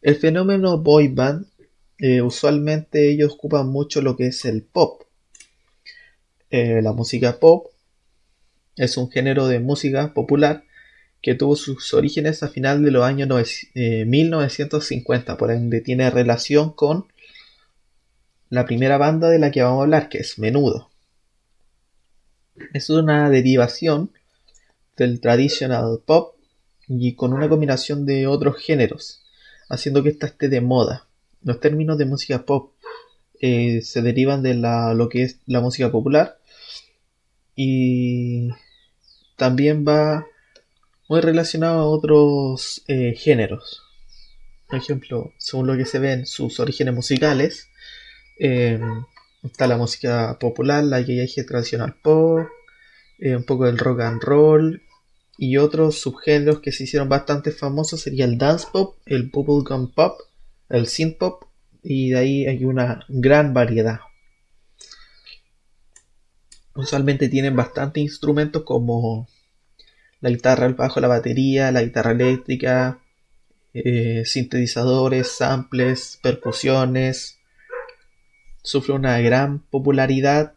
El 0.00 0.16
fenómeno 0.16 0.78
boy 0.78 1.08
band, 1.08 1.46
eh, 1.98 2.22
usualmente 2.22 3.10
ellos 3.10 3.34
ocupan 3.34 3.68
mucho 3.68 4.00
lo 4.00 4.16
que 4.16 4.28
es 4.28 4.44
el 4.46 4.62
pop, 4.62 5.02
eh, 6.50 6.80
la 6.80 6.92
música 6.92 7.38
pop 7.38 7.66
es 8.76 8.96
un 8.96 9.10
género 9.10 9.48
de 9.48 9.60
música 9.60 10.14
popular 10.14 10.64
que 11.20 11.34
tuvo 11.34 11.56
sus 11.56 11.92
orígenes 11.92 12.42
a 12.42 12.48
final 12.48 12.82
de 12.82 12.90
los 12.90 13.04
años 13.04 13.28
1950, 13.74 15.32
eh, 15.32 15.36
por 15.36 15.50
ende 15.50 15.82
tiene 15.82 16.08
relación 16.08 16.72
con 16.72 17.06
la 18.48 18.64
primera 18.64 18.96
banda 18.96 19.28
de 19.28 19.38
la 19.38 19.50
que 19.50 19.62
vamos 19.62 19.80
a 19.80 19.82
hablar, 19.82 20.08
que 20.08 20.18
es 20.18 20.38
Menudo. 20.38 20.90
Es 22.72 22.90
una 22.90 23.30
derivación 23.30 24.10
del 24.96 25.20
traditional 25.20 26.00
pop 26.04 26.36
y 26.88 27.14
con 27.14 27.32
una 27.32 27.48
combinación 27.48 28.06
de 28.06 28.26
otros 28.26 28.56
géneros, 28.56 29.22
haciendo 29.68 30.02
que 30.02 30.10
esta 30.10 30.26
esté 30.26 30.48
de 30.48 30.60
moda. 30.60 31.06
Los 31.42 31.60
términos 31.60 31.98
de 31.98 32.06
música 32.06 32.44
pop 32.44 32.72
eh, 33.40 33.82
se 33.82 34.02
derivan 34.02 34.42
de 34.42 34.54
la, 34.54 34.94
lo 34.94 35.08
que 35.08 35.22
es 35.24 35.38
la 35.46 35.60
música 35.60 35.90
popular 35.90 36.38
y 37.54 38.48
también 39.36 39.84
va 39.86 40.26
muy 41.08 41.20
relacionado 41.20 41.80
a 41.80 41.88
otros 41.88 42.82
eh, 42.88 43.14
géneros. 43.16 43.82
Por 44.68 44.78
ejemplo, 44.78 45.32
según 45.38 45.66
lo 45.66 45.76
que 45.76 45.84
se 45.84 45.98
ve 45.98 46.12
en 46.12 46.26
sus 46.26 46.58
orígenes 46.58 46.94
musicales, 46.94 47.68
eh, 48.38 48.80
está 49.46 49.66
la 49.66 49.76
música 49.76 50.38
popular, 50.38 50.84
la 50.84 51.04
que 51.04 51.44
tradicional 51.44 51.96
pop, 52.02 52.46
un 53.18 53.44
poco 53.44 53.64
del 53.64 53.78
rock 53.78 54.00
and 54.00 54.22
roll 54.22 54.82
y 55.38 55.58
otros 55.58 56.00
subgéneros 56.00 56.60
que 56.60 56.72
se 56.72 56.84
hicieron 56.84 57.08
bastante 57.08 57.50
famosos 57.50 58.00
sería 58.00 58.24
el 58.24 58.38
dance 58.38 58.66
pop, 58.72 58.96
el 59.06 59.24
bubblegum 59.24 59.92
pop, 59.92 60.20
el 60.68 60.86
synth 60.86 61.18
pop 61.18 61.44
y 61.82 62.10
de 62.10 62.18
ahí 62.18 62.46
hay 62.46 62.64
una 62.64 63.04
gran 63.08 63.52
variedad. 63.54 64.00
Usualmente 66.74 67.28
tienen 67.28 67.56
bastantes 67.56 68.02
instrumentos 68.02 68.62
como 68.64 69.28
la 70.20 70.30
guitarra, 70.30 70.66
el 70.66 70.74
bajo, 70.74 71.00
la 71.00 71.08
batería, 71.08 71.72
la 71.72 71.82
guitarra 71.82 72.12
eléctrica, 72.12 73.00
eh, 73.72 74.24
sintetizadores, 74.24 75.28
samples, 75.28 76.18
percusiones. 76.22 77.35
Sufre 78.66 78.94
una 78.94 79.20
gran 79.20 79.60
popularidad 79.60 80.54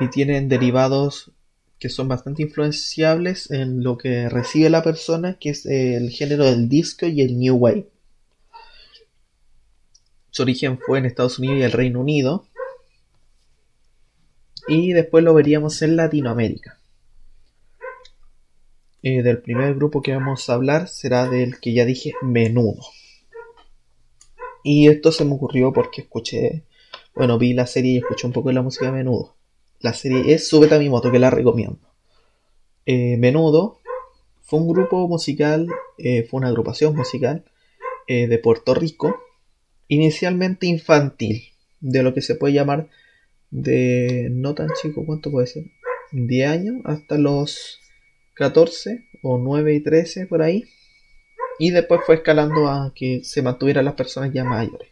y 0.00 0.08
tienen 0.08 0.48
derivados 0.48 1.30
que 1.78 1.88
son 1.88 2.08
bastante 2.08 2.42
influenciables 2.42 3.48
en 3.52 3.84
lo 3.84 3.96
que 3.96 4.28
recibe 4.28 4.70
la 4.70 4.82
persona, 4.82 5.38
que 5.38 5.50
es 5.50 5.64
el 5.64 6.10
género 6.10 6.46
del 6.46 6.68
disco 6.68 7.06
y 7.06 7.20
el 7.20 7.38
new 7.38 7.54
wave. 7.54 7.88
Su 10.30 10.42
origen 10.42 10.80
fue 10.84 10.98
en 10.98 11.06
Estados 11.06 11.38
Unidos 11.38 11.58
y 11.58 11.62
el 11.62 11.70
Reino 11.70 12.00
Unido. 12.00 12.48
Y 14.66 14.92
después 14.92 15.22
lo 15.22 15.32
veríamos 15.32 15.80
en 15.82 15.94
Latinoamérica. 15.94 16.80
Eh, 19.00 19.22
del 19.22 19.40
primer 19.42 19.76
grupo 19.76 20.02
que 20.02 20.12
vamos 20.12 20.50
a 20.50 20.54
hablar 20.54 20.88
será 20.88 21.28
del 21.28 21.60
que 21.60 21.72
ya 21.72 21.84
dije, 21.84 22.14
Menudo. 22.20 22.82
Y 24.64 24.88
esto 24.88 25.12
se 25.12 25.24
me 25.24 25.34
ocurrió 25.34 25.72
porque 25.72 26.00
escuché, 26.00 26.64
bueno, 27.14 27.38
vi 27.38 27.52
la 27.52 27.66
serie 27.66 27.92
y 27.92 27.96
escuché 27.98 28.26
un 28.26 28.32
poco 28.32 28.48
de 28.48 28.54
la 28.54 28.62
música 28.62 28.86
de 28.86 28.92
Menudo. 28.92 29.36
La 29.80 29.92
serie 29.92 30.34
es 30.34 30.48
Súbete 30.48 30.74
a 30.74 30.78
mi 30.78 30.88
moto, 30.88 31.10
que 31.10 31.18
la 31.18 31.30
recomiendo. 31.30 31.78
Eh, 32.86 33.16
Menudo 33.16 33.80
fue 34.42 34.60
un 34.60 34.68
grupo 34.68 35.08
musical, 35.08 35.68
eh, 35.98 36.24
fue 36.24 36.38
una 36.38 36.48
agrupación 36.48 36.94
musical 36.94 37.44
de 38.06 38.38
Puerto 38.38 38.74
Rico 38.74 39.16
inicialmente 39.88 40.66
infantil, 40.66 41.42
de 41.80 42.02
lo 42.02 42.14
que 42.14 42.22
se 42.22 42.34
puede 42.34 42.54
llamar 42.54 42.88
de 43.50 44.28
no 44.30 44.54
tan 44.54 44.68
chico, 44.80 45.04
¿cuánto 45.06 45.30
puede 45.30 45.46
ser? 45.46 45.64
10 46.12 46.48
años 46.48 46.76
hasta 46.84 47.18
los 47.18 47.78
14 48.34 49.06
o 49.22 49.38
9 49.38 49.74
y 49.74 49.80
13 49.80 50.26
por 50.26 50.42
ahí. 50.42 50.64
Y 51.58 51.70
después 51.70 52.00
fue 52.04 52.16
escalando 52.16 52.68
a 52.68 52.92
que 52.94 53.22
se 53.22 53.42
mantuvieran 53.42 53.84
las 53.84 53.94
personas 53.94 54.32
ya 54.32 54.44
mayores. 54.44 54.88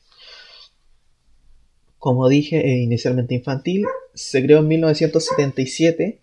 Como 2.03 2.29
dije, 2.29 2.59
eh, 2.59 2.83
inicialmente 2.83 3.37
infantil, 3.37 3.87
se 4.13 4.43
creó 4.43 4.59
en 4.59 4.67
1977 4.67 6.19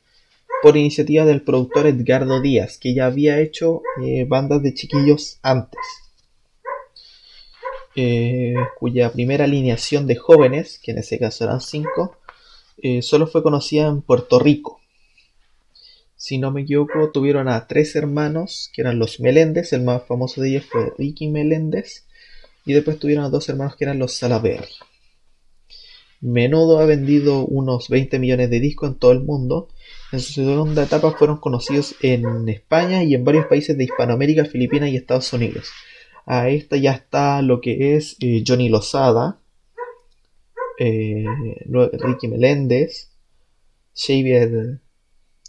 por 0.61 0.75
iniciativa 0.75 1.23
del 1.23 1.41
productor 1.41 1.87
Edgardo 1.87 2.41
Díaz, 2.41 2.77
que 2.77 2.93
ya 2.93 3.05
había 3.05 3.39
hecho 3.39 3.81
eh, 4.03 4.25
bandas 4.27 4.61
de 4.61 4.73
chiquillos 4.73 5.39
antes. 5.41 5.79
Eh, 7.95 8.55
cuya 8.77 9.13
primera 9.13 9.45
alineación 9.45 10.05
de 10.05 10.17
jóvenes, 10.17 10.81
que 10.83 10.91
en 10.91 10.97
ese 10.97 11.17
caso 11.17 11.45
eran 11.45 11.61
cinco, 11.61 12.17
solo 12.99 13.27
fue 13.27 13.41
conocida 13.41 13.87
en 13.87 14.01
Puerto 14.01 14.37
Rico. 14.37 14.81
Si 16.17 16.39
no 16.39 16.51
me 16.51 16.63
equivoco, 16.63 17.09
tuvieron 17.11 17.47
a 17.47 17.67
tres 17.67 17.95
hermanos, 17.95 18.69
que 18.73 18.81
eran 18.81 18.99
los 18.99 19.21
Meléndez, 19.21 19.71
el 19.71 19.83
más 19.83 20.03
famoso 20.05 20.41
de 20.41 20.49
ellos 20.49 20.65
fue 20.65 20.91
Ricky 20.97 21.29
Meléndez, 21.29 22.05
y 22.65 22.73
después 22.73 22.99
tuvieron 22.99 23.23
a 23.23 23.29
dos 23.29 23.47
hermanos 23.47 23.77
que 23.77 23.85
eran 23.85 23.97
los 23.97 24.13
Salaberry. 24.13 24.67
Menudo 26.21 26.79
ha 26.79 26.86
vendido 26.86 27.45
unos 27.45 27.88
20 27.88 28.19
millones 28.19 28.49
de 28.49 28.60
discos 28.60 28.89
en 28.89 28.95
todo 28.95 29.12
el 29.12 29.21
mundo. 29.21 29.69
En 30.12 30.19
su 30.19 30.34
segunda 30.34 30.84
etapa 30.84 31.12
fueron 31.12 31.38
conocidos 31.38 31.95
en 32.01 32.49
España 32.49 33.03
y 33.03 33.15
en 33.15 33.23
varios 33.23 33.45
países 33.47 33.77
de 33.77 33.86
Hispanoamérica, 33.86 34.45
Filipinas 34.45 34.89
y 34.89 34.97
Estados 34.97 35.32
Unidos. 35.32 35.69
A 36.25 36.49
esta 36.49 36.77
ya 36.77 36.91
está 36.91 37.41
lo 37.41 37.62
que 37.62 37.95
es 37.95 38.17
eh, 38.19 38.43
Johnny 38.45 38.69
Lozada, 38.69 39.39
eh, 40.77 41.25
Ricky 41.65 42.27
Meléndez, 42.27 43.12
Xavier 43.95 44.82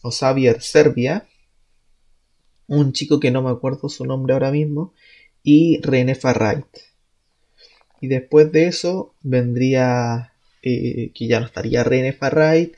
o 0.02 0.10
Xavier 0.10 0.62
Serbia, 0.62 1.26
un 2.66 2.92
chico 2.92 3.20
que 3.20 3.30
no 3.30 3.42
me 3.42 3.50
acuerdo 3.50 3.88
su 3.88 4.04
nombre 4.06 4.32
ahora 4.32 4.50
mismo, 4.50 4.94
y 5.42 5.80
René 5.82 6.14
Farrait. 6.14 6.66
Y 8.00 8.08
después 8.08 8.50
de 8.52 8.66
eso 8.66 9.14
vendría 9.22 10.29
eh, 10.62 11.12
que 11.14 11.26
ya 11.26 11.40
no 11.40 11.46
estaría 11.46 11.84
René 11.84 12.12
Farrait, 12.12 12.74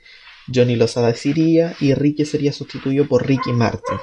Johnny 0.52 0.76
Lozada 0.76 1.14
iría 1.24 1.74
y 1.80 1.94
Ricky 1.94 2.24
sería 2.24 2.52
sustituido 2.52 3.06
por 3.06 3.26
Ricky 3.26 3.52
Martin. 3.52 3.98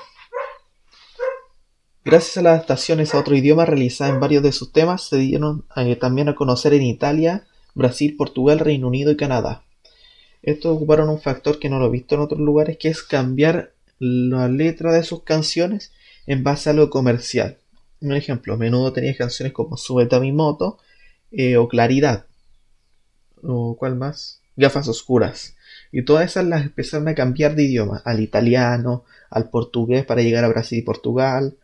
Gracias 2.06 2.38
a 2.38 2.42
las 2.42 2.54
adaptaciones 2.54 3.14
a 3.14 3.20
otro 3.20 3.36
idioma 3.36 3.66
realizadas 3.66 4.14
en 4.14 4.20
varios 4.20 4.42
de 4.42 4.52
sus 4.52 4.72
temas, 4.72 5.08
se 5.08 5.18
dieron 5.18 5.66
eh, 5.76 5.96
también 5.96 6.30
a 6.30 6.36
conocer 6.36 6.74
en 6.74 6.84
Italia, 6.84 7.46
Brasil, 7.76 8.16
Portugal, 8.18 8.60
Reino 8.60 8.88
Unido 8.88 9.12
y 9.12 9.18
Canadá. 9.18 9.64
Estos 10.42 10.76
ocuparon 10.76 11.10
un 11.10 11.20
factor 11.20 11.60
que 11.60 11.70
no 11.70 11.80
lo 11.80 11.88
he 11.88 11.92
visto 11.92 12.16
en 12.16 12.22
otros 12.22 12.40
lugares, 12.40 12.78
que 12.78 12.88
es 12.88 13.04
cambiar 13.04 13.74
la 14.00 14.48
letra 14.48 14.94
de 14.94 15.04
sus 15.04 15.24
canciones 15.24 15.92
en 16.26 16.44
base 16.44 16.70
a 16.70 16.74
lo 16.74 16.90
comercial. 16.90 17.58
Un 18.02 18.14
ejemplo, 18.14 18.58
menudo 18.58 18.94
tenía 18.94 19.16
canciones 19.16 19.52
como 19.52 19.76
Súbete 19.76 20.16
a 20.16 20.20
mi 20.22 20.32
moto 20.32 20.78
eh, 21.32 21.58
o 21.58 21.68
Claridad. 21.68 22.26
¿O 23.44 23.76
cuál 23.78 23.96
más? 23.96 24.42
Gafas 24.56 24.88
oscuras. 24.88 25.56
Y 25.92 26.04
todas 26.04 26.26
esas 26.26 26.46
las 26.46 26.64
empezaron 26.64 27.08
a 27.08 27.16
cambiar 27.16 27.56
de 27.56 27.64
idioma, 27.64 28.02
al 28.06 28.20
italiano, 28.20 29.06
al 29.30 29.50
portugués 29.50 30.06
para 30.06 30.22
llegar 30.22 30.44
a 30.44 30.50
Brasil 30.50 30.80
y 30.80 30.84
Portugal, 30.84 31.58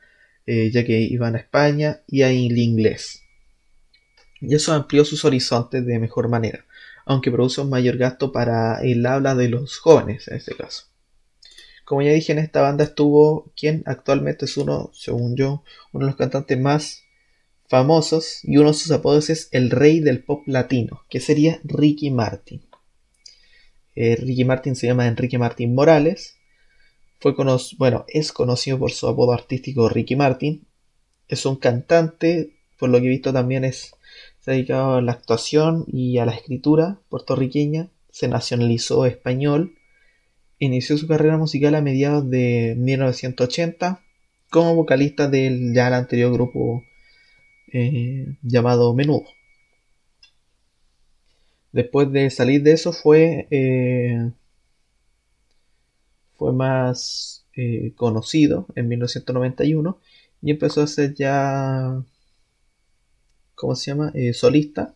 eh, 0.46 0.72
ya 0.72 0.84
que 0.84 1.00
iban 1.00 1.36
a 1.36 1.40
España, 1.40 2.02
y 2.08 2.24
al 2.24 2.34
inglés. 2.34 3.24
Y 4.42 4.54
eso 4.56 4.74
amplió 4.74 5.06
sus 5.06 5.26
horizontes 5.26 5.86
de 5.86 6.00
mejor 6.00 6.28
manera, 6.28 6.66
aunque 7.06 7.32
produce 7.32 7.62
un 7.62 7.70
mayor 7.70 7.98
gasto 7.98 8.32
para 8.32 8.82
el 8.82 9.06
habla 9.06 9.36
de 9.36 9.50
los 9.50 9.78
jóvenes 9.78 10.28
en 10.28 10.38
este 10.38 10.56
caso. 10.56 10.86
Como 11.86 12.02
ya 12.02 12.12
dije, 12.12 12.32
en 12.32 12.40
esta 12.40 12.62
banda 12.62 12.84
estuvo 12.84 13.52
quien 13.56 13.84
actualmente 13.86 14.46
es 14.46 14.58
uno, 14.58 14.90
según 14.94 15.36
yo, 15.36 15.64
uno 15.94 16.06
de 16.06 16.12
los 16.12 16.18
cantantes 16.18 16.60
más 16.60 17.05
famosos 17.68 18.40
y 18.44 18.58
uno 18.58 18.70
de 18.70 18.78
sus 18.78 18.92
apodos 18.92 19.30
es 19.30 19.50
el 19.52 19.70
rey 19.72 20.00
del 20.00 20.24
pop 20.24 20.44
latino, 20.48 21.02
que 21.10 21.20
sería 21.20 21.60
Ricky 21.64 22.12
Martin. 22.12 22.62
Eh, 23.96 24.16
Ricky 24.18 24.44
Martin 24.44 24.76
se 24.76 24.88
llama 24.88 25.08
Enrique 25.08 25.38
Martín 25.38 25.74
Morales. 25.74 26.38
Fue 27.20 27.34
bueno, 27.78 28.06
es 28.08 28.32
conocido 28.32 28.78
por 28.78 28.92
su 28.92 29.08
apodo 29.08 29.32
artístico 29.32 29.90
Ricky 29.90 30.16
Martin. 30.16 30.68
Es 31.28 31.46
un 31.46 31.56
cantante, 31.56 32.54
por 32.78 32.90
lo 32.90 33.00
que 33.00 33.06
he 33.06 33.10
visto 33.10 33.34
también 33.34 33.64
es, 33.64 33.96
se 34.40 34.52
ha 34.52 34.54
dedicado 34.54 34.96
a 34.96 35.02
la 35.02 35.14
actuación 35.14 35.86
y 35.88 36.18
a 36.18 36.26
la 36.26 36.34
escritura 36.34 37.00
puertorriqueña. 37.10 37.90
Se 38.12 38.28
nacionalizó 38.28 39.06
español. 39.06 39.76
Inició 40.60 40.98
su 40.98 41.08
carrera 41.08 41.38
musical 41.38 41.76
a 41.76 41.82
mediados 41.82 42.30
de 42.30 42.76
1980 42.78 44.02
como 44.50 44.76
vocalista 44.76 45.28
del 45.28 45.74
ya 45.74 45.88
anterior 45.88 46.32
grupo 46.32 46.84
eh, 47.78 48.38
llamado 48.42 48.94
Menudo. 48.94 49.26
Después 51.74 52.10
de 52.10 52.30
salir 52.30 52.64
de 52.64 52.72
eso 52.72 52.94
fue, 52.94 53.50
eh, 53.52 54.32
fue 56.38 56.54
más 56.54 57.46
eh, 57.54 57.92
conocido 57.98 58.66
en 58.76 58.88
1991 58.88 60.00
y 60.42 60.52
empezó 60.52 60.84
a 60.84 60.88
ser 60.88 61.16
ya, 61.16 62.02
¿cómo 63.56 63.76
se 63.76 63.92
llama? 63.92 64.14
Solista 64.32 64.96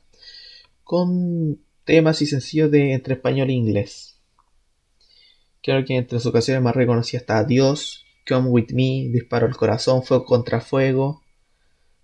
con 0.85 1.59
temas 1.83 2.21
y 2.21 2.27
sencillos 2.27 2.71
de 2.71 2.93
entre 2.93 3.15
español 3.15 3.49
e 3.49 3.53
inglés. 3.53 4.21
Creo 5.61 5.83
que 5.83 5.97
entre 5.97 6.21
sus 6.21 6.31
canciones 6.31 6.63
más 6.63 6.77
reconocidas 6.77 7.23
está 7.23 7.43
Dios, 7.43 8.05
Come 8.25 8.47
With 8.47 8.71
Me, 8.71 9.09
Disparo 9.11 9.47
al 9.47 9.57
Corazón, 9.57 10.01
Fuego 10.03 10.23
contra 10.23 10.61
Fuego, 10.61 11.21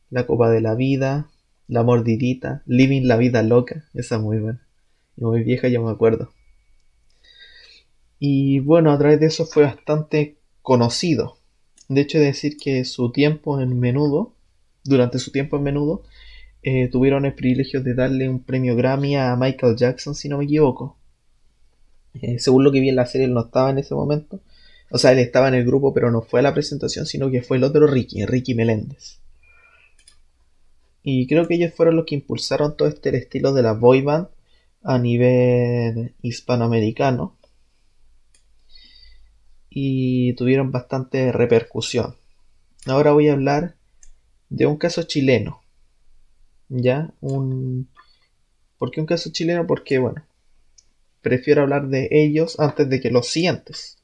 La 0.09 0.25
Copa 0.25 0.49
de 0.49 0.61
la 0.61 0.75
Vida, 0.75 1.29
La 1.67 1.83
Mordidita, 1.83 2.63
Living 2.65 3.03
la 3.03 3.17
Vida 3.17 3.43
Loca, 3.43 3.85
esa 3.93 4.15
es 4.15 4.21
muy 4.21 4.39
buena 4.39 4.65
muy 5.17 5.43
vieja, 5.43 5.67
ya 5.67 5.79
me 5.79 5.91
acuerdo. 5.91 6.31
Y 8.19 8.59
bueno, 8.59 8.91
a 8.91 8.97
través 8.97 9.19
de 9.19 9.27
eso 9.27 9.45
fue 9.45 9.63
bastante 9.63 10.37
conocido. 10.61 11.37
De 11.87 12.01
hecho, 12.01 12.17
de 12.17 12.25
decir 12.25 12.57
que 12.57 12.85
su 12.85 13.11
tiempo 13.11 13.61
en 13.61 13.79
menudo, 13.79 14.33
durante 14.83 15.19
su 15.19 15.31
tiempo 15.31 15.57
en 15.57 15.63
menudo, 15.63 16.03
eh, 16.63 16.87
tuvieron 16.89 17.25
el 17.25 17.35
privilegio 17.35 17.81
de 17.83 17.93
darle 17.93 18.27
un 18.27 18.41
premio 18.41 18.75
Grammy 18.75 19.15
a 19.15 19.35
Michael 19.35 19.75
Jackson, 19.75 20.15
si 20.15 20.29
no 20.29 20.37
me 20.37 20.45
equivoco. 20.45 20.97
Eh, 22.21 22.39
según 22.39 22.63
lo 22.63 22.71
que 22.71 22.79
vi 22.79 22.89
en 22.89 22.95
la 22.95 23.05
serie, 23.05 23.27
él 23.27 23.33
no 23.33 23.45
estaba 23.45 23.69
en 23.69 23.77
ese 23.77 23.93
momento. 23.93 24.39
O 24.89 24.97
sea, 24.97 25.11
él 25.11 25.19
estaba 25.19 25.47
en 25.47 25.55
el 25.55 25.65
grupo, 25.65 25.93
pero 25.93 26.11
no 26.11 26.21
fue 26.21 26.39
a 26.39 26.43
la 26.43 26.53
presentación, 26.53 27.05
sino 27.05 27.29
que 27.29 27.41
fue 27.41 27.57
el 27.57 27.63
otro 27.63 27.87
Ricky, 27.87 28.25
Ricky 28.25 28.55
Meléndez. 28.55 29.19
Y 31.07 31.27
creo 31.27 31.47
que 31.47 31.53
ellos 31.53 31.71
fueron 31.71 31.97
los 31.97 32.05
que 32.05 32.15
impulsaron 32.15 32.75
todo 32.75 32.87
este 32.87 33.15
estilo 33.15 33.53
de 33.53 33.61
la 33.61 33.73
boy 33.73 34.01
band 34.01 34.27
a 34.81 34.97
nivel 34.97 36.15
hispanoamericano 36.23 37.37
y 39.69 40.33
tuvieron 40.33 40.71
bastante 40.71 41.31
repercusión. 41.31 42.15
Ahora 42.87 43.11
voy 43.11 43.29
a 43.29 43.33
hablar 43.33 43.75
de 44.49 44.65
un 44.65 44.77
caso 44.77 45.03
chileno. 45.03 45.61
¿Ya? 46.69 47.13
Un... 47.21 47.87
¿Por 48.79 48.89
qué 48.89 48.99
un 48.99 49.05
caso 49.05 49.31
chileno? 49.31 49.67
Porque, 49.67 49.99
bueno, 49.99 50.25
prefiero 51.21 51.61
hablar 51.61 51.87
de 51.87 52.07
ellos 52.09 52.59
antes 52.59 52.89
de 52.89 52.99
que 52.99 53.11
los 53.11 53.27
siguientes. 53.27 53.99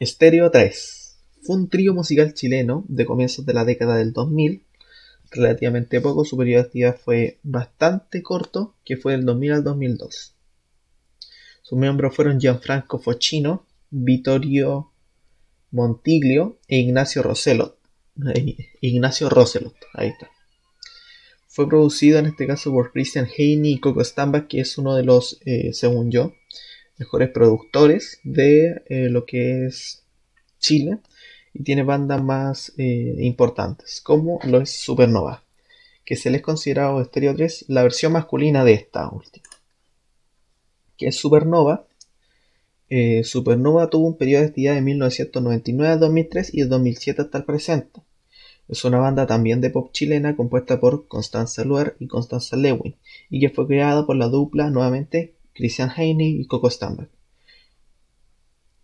Estéreo 0.00 0.50
3. 0.50 1.03
Fue 1.44 1.56
un 1.56 1.68
trío 1.68 1.92
musical 1.92 2.32
chileno 2.32 2.84
de 2.88 3.04
comienzos 3.04 3.44
de 3.44 3.52
la 3.52 3.64
década 3.64 3.96
del 3.96 4.12
2000 4.12 4.64
relativamente 5.34 6.00
poco, 6.00 6.24
su 6.24 6.36
periodo 6.36 6.62
de 6.62 6.66
actividad 6.66 6.96
fue 6.96 7.38
bastante 7.42 8.22
corto, 8.22 8.74
que 8.84 8.96
fue 8.96 9.12
del 9.12 9.24
2000 9.26 9.52
al 9.52 9.64
2002. 9.64 10.34
Sus 11.62 11.78
miembros 11.78 12.14
fueron 12.14 12.40
Gianfranco 12.40 12.98
Fochino, 12.98 13.66
Vittorio 13.90 14.92
Montiglio 15.70 16.58
e 16.68 16.78
Ignacio 16.78 17.22
Roselot. 17.22 17.76
Ignacio 18.80 19.28
Roselot, 19.28 19.74
ahí 19.94 20.08
está. 20.08 20.30
Fue 21.48 21.68
producido 21.68 22.18
en 22.18 22.26
este 22.26 22.46
caso 22.46 22.70
por 22.70 22.92
Christian 22.92 23.26
Haney 23.26 23.72
y 23.72 23.80
Coco 23.80 24.02
Stamba, 24.02 24.46
que 24.48 24.60
es 24.60 24.78
uno 24.78 24.94
de 24.94 25.04
los, 25.04 25.40
eh, 25.44 25.72
según 25.72 26.10
yo, 26.10 26.32
mejores 26.98 27.30
productores 27.30 28.20
de 28.24 28.82
eh, 28.88 29.08
lo 29.08 29.24
que 29.24 29.66
es 29.66 30.04
Chile 30.58 30.98
y 31.54 31.62
tiene 31.62 31.84
bandas 31.84 32.22
más 32.22 32.72
eh, 32.76 33.14
importantes, 33.20 34.00
como 34.00 34.40
lo 34.44 34.60
es 34.60 34.76
Supernova, 34.82 35.44
que 36.04 36.16
se 36.16 36.30
les 36.30 36.42
considerado 36.42 37.02
Stereo 37.04 37.34
3 37.34 37.66
la 37.68 37.84
versión 37.84 38.12
masculina 38.12 38.64
de 38.64 38.74
esta 38.74 39.08
última. 39.08 39.46
Que 40.98 41.08
es 41.08 41.16
Supernova. 41.16 41.86
Eh, 42.90 43.24
Supernova 43.24 43.88
tuvo 43.88 44.08
un 44.08 44.16
periodo 44.16 44.42
de 44.42 44.48
actividad 44.48 44.74
de 44.74 44.82
1999 44.82 45.92
a 45.92 45.96
2003 45.96 46.52
y 46.52 46.62
de 46.62 46.66
2007 46.66 47.22
hasta 47.22 47.38
el 47.38 47.44
presente. 47.44 48.00
Es 48.68 48.84
una 48.84 48.98
banda 48.98 49.26
también 49.26 49.60
de 49.60 49.70
pop 49.70 49.90
chilena 49.92 50.36
compuesta 50.36 50.80
por 50.80 51.06
Constanza 51.06 51.64
Luer 51.64 51.96
y 52.00 52.06
Constanza 52.06 52.56
Lewin 52.56 52.96
y 53.30 53.40
que 53.40 53.50
fue 53.50 53.66
creada 53.66 54.06
por 54.06 54.16
la 54.16 54.28
dupla 54.28 54.70
nuevamente 54.70 55.34
Christian 55.54 55.90
Heine 55.96 56.26
y 56.26 56.46
Coco 56.46 56.70
Stamberg 56.70 57.10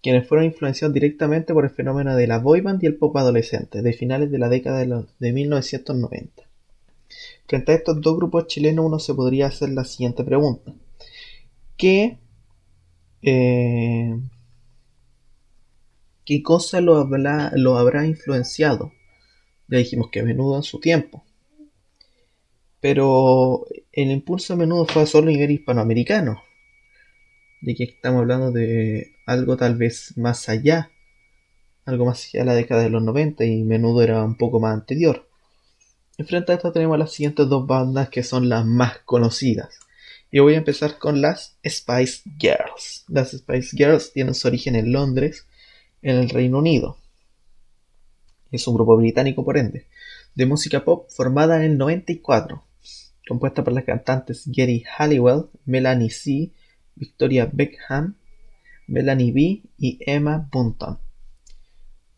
quienes 0.03 0.27
fueron 0.27 0.47
influenciados 0.47 0.95
directamente 0.95 1.53
por 1.53 1.65
el 1.65 1.71
fenómeno 1.71 2.17
de 2.17 2.27
la 2.27 2.39
boyband 2.39 2.83
y 2.83 2.87
el 2.87 2.97
pop 2.97 3.17
adolescente 3.17 3.83
de 3.83 3.93
finales 3.93 4.31
de 4.31 4.39
la 4.39 4.49
década 4.49 4.79
de, 4.79 5.33
1990. 5.33 6.43
Frente 7.47 7.73
a 7.73 7.75
estos 7.75 8.01
dos 8.01 8.17
grupos 8.17 8.47
chilenos 8.47 8.87
uno 8.87 8.99
se 8.99 9.15
podría 9.15 9.49
hacer 9.49 9.71
la 9.71 9.85
siguiente 9.85 10.25
pregunta. 10.25 10.73
¿Qué, 11.77 12.19
eh, 13.23 14.19
¿qué 16.25 16.43
cosa 16.43 16.81
lo, 16.81 17.07
lo 17.07 17.77
habrá 17.77 18.07
influenciado? 18.07 18.93
Ya 19.69 19.79
dijimos 19.79 20.09
que 20.11 20.21
a 20.21 20.25
menudo 20.25 20.57
en 20.57 20.63
su 20.63 20.81
tiempo. 20.81 21.25
Pero 22.81 23.67
el 23.93 24.11
impulso 24.11 24.55
a 24.55 24.57
menudo 24.57 24.87
fue 24.87 25.07
solo 25.07 25.29
a 25.29 25.33
nivel 25.33 25.51
hispanoamericano 25.51 26.43
de 27.61 27.75
que 27.75 27.85
estamos 27.85 28.21
hablando 28.21 28.53
de 28.53 29.13
algo 29.27 29.57
tal 29.57 29.77
vez 29.77 30.17
más 30.17 30.49
allá, 30.49 30.91
algo 31.85 32.07
más 32.07 32.27
allá 32.27 32.41
de 32.41 32.47
la 32.47 32.55
década 32.55 32.83
de 32.83 32.91
los 32.91 33.03
90 33.03 33.45
y 33.45 33.65
menudo 33.65 34.03
era 34.03 34.23
un 34.25 34.37
poco 34.37 34.61
más 34.61 34.75
anterior. 34.75 35.29
Enfrente 36.19 36.53
a 36.53 36.57
esto 36.57 36.73
tenemos 36.73 36.99
las 36.99 37.13
siguientes 37.13 37.49
dos 37.49 37.67
bandas 37.67 38.11
que 38.11 38.23
son 38.23 38.49
las 38.49 38.65
más 38.67 38.99
conocidas. 39.05 39.79
Y 40.31 40.39
voy 40.39 40.55
a 40.55 40.59
empezar 40.59 40.99
con 40.99 41.21
las 41.21 41.57
Spice 41.67 42.23
Girls. 42.39 43.05
Las 43.09 43.33
Spice 43.33 43.77
Girls 43.77 44.13
tienen 44.13 44.35
su 44.35 44.47
origen 44.47 44.77
en 44.77 44.93
Londres, 44.93 45.47
en 46.03 46.17
el 46.17 46.29
Reino 46.29 46.59
Unido. 46.59 46.99
Es 48.53 48.67
un 48.69 48.75
grupo 48.75 48.97
británico, 48.97 49.45
por 49.45 49.57
ende, 49.57 49.87
de 50.35 50.47
música 50.47 50.85
pop 50.85 51.09
formada 51.11 51.57
en 51.57 51.63
el 51.63 51.79
94, 51.79 52.65
compuesta 53.29 53.65
por 53.65 53.73
las 53.73 53.85
cantantes 53.85 54.45
Gary 54.47 54.85
Halliwell, 54.97 55.47
Melanie 55.65 56.11
C., 56.11 56.53
Victoria 57.01 57.51
Beckham, 57.51 58.17
Melanie 58.87 59.33
B. 59.33 59.63
y 59.79 59.99
Emma 60.01 60.49
Bunton. 60.53 60.99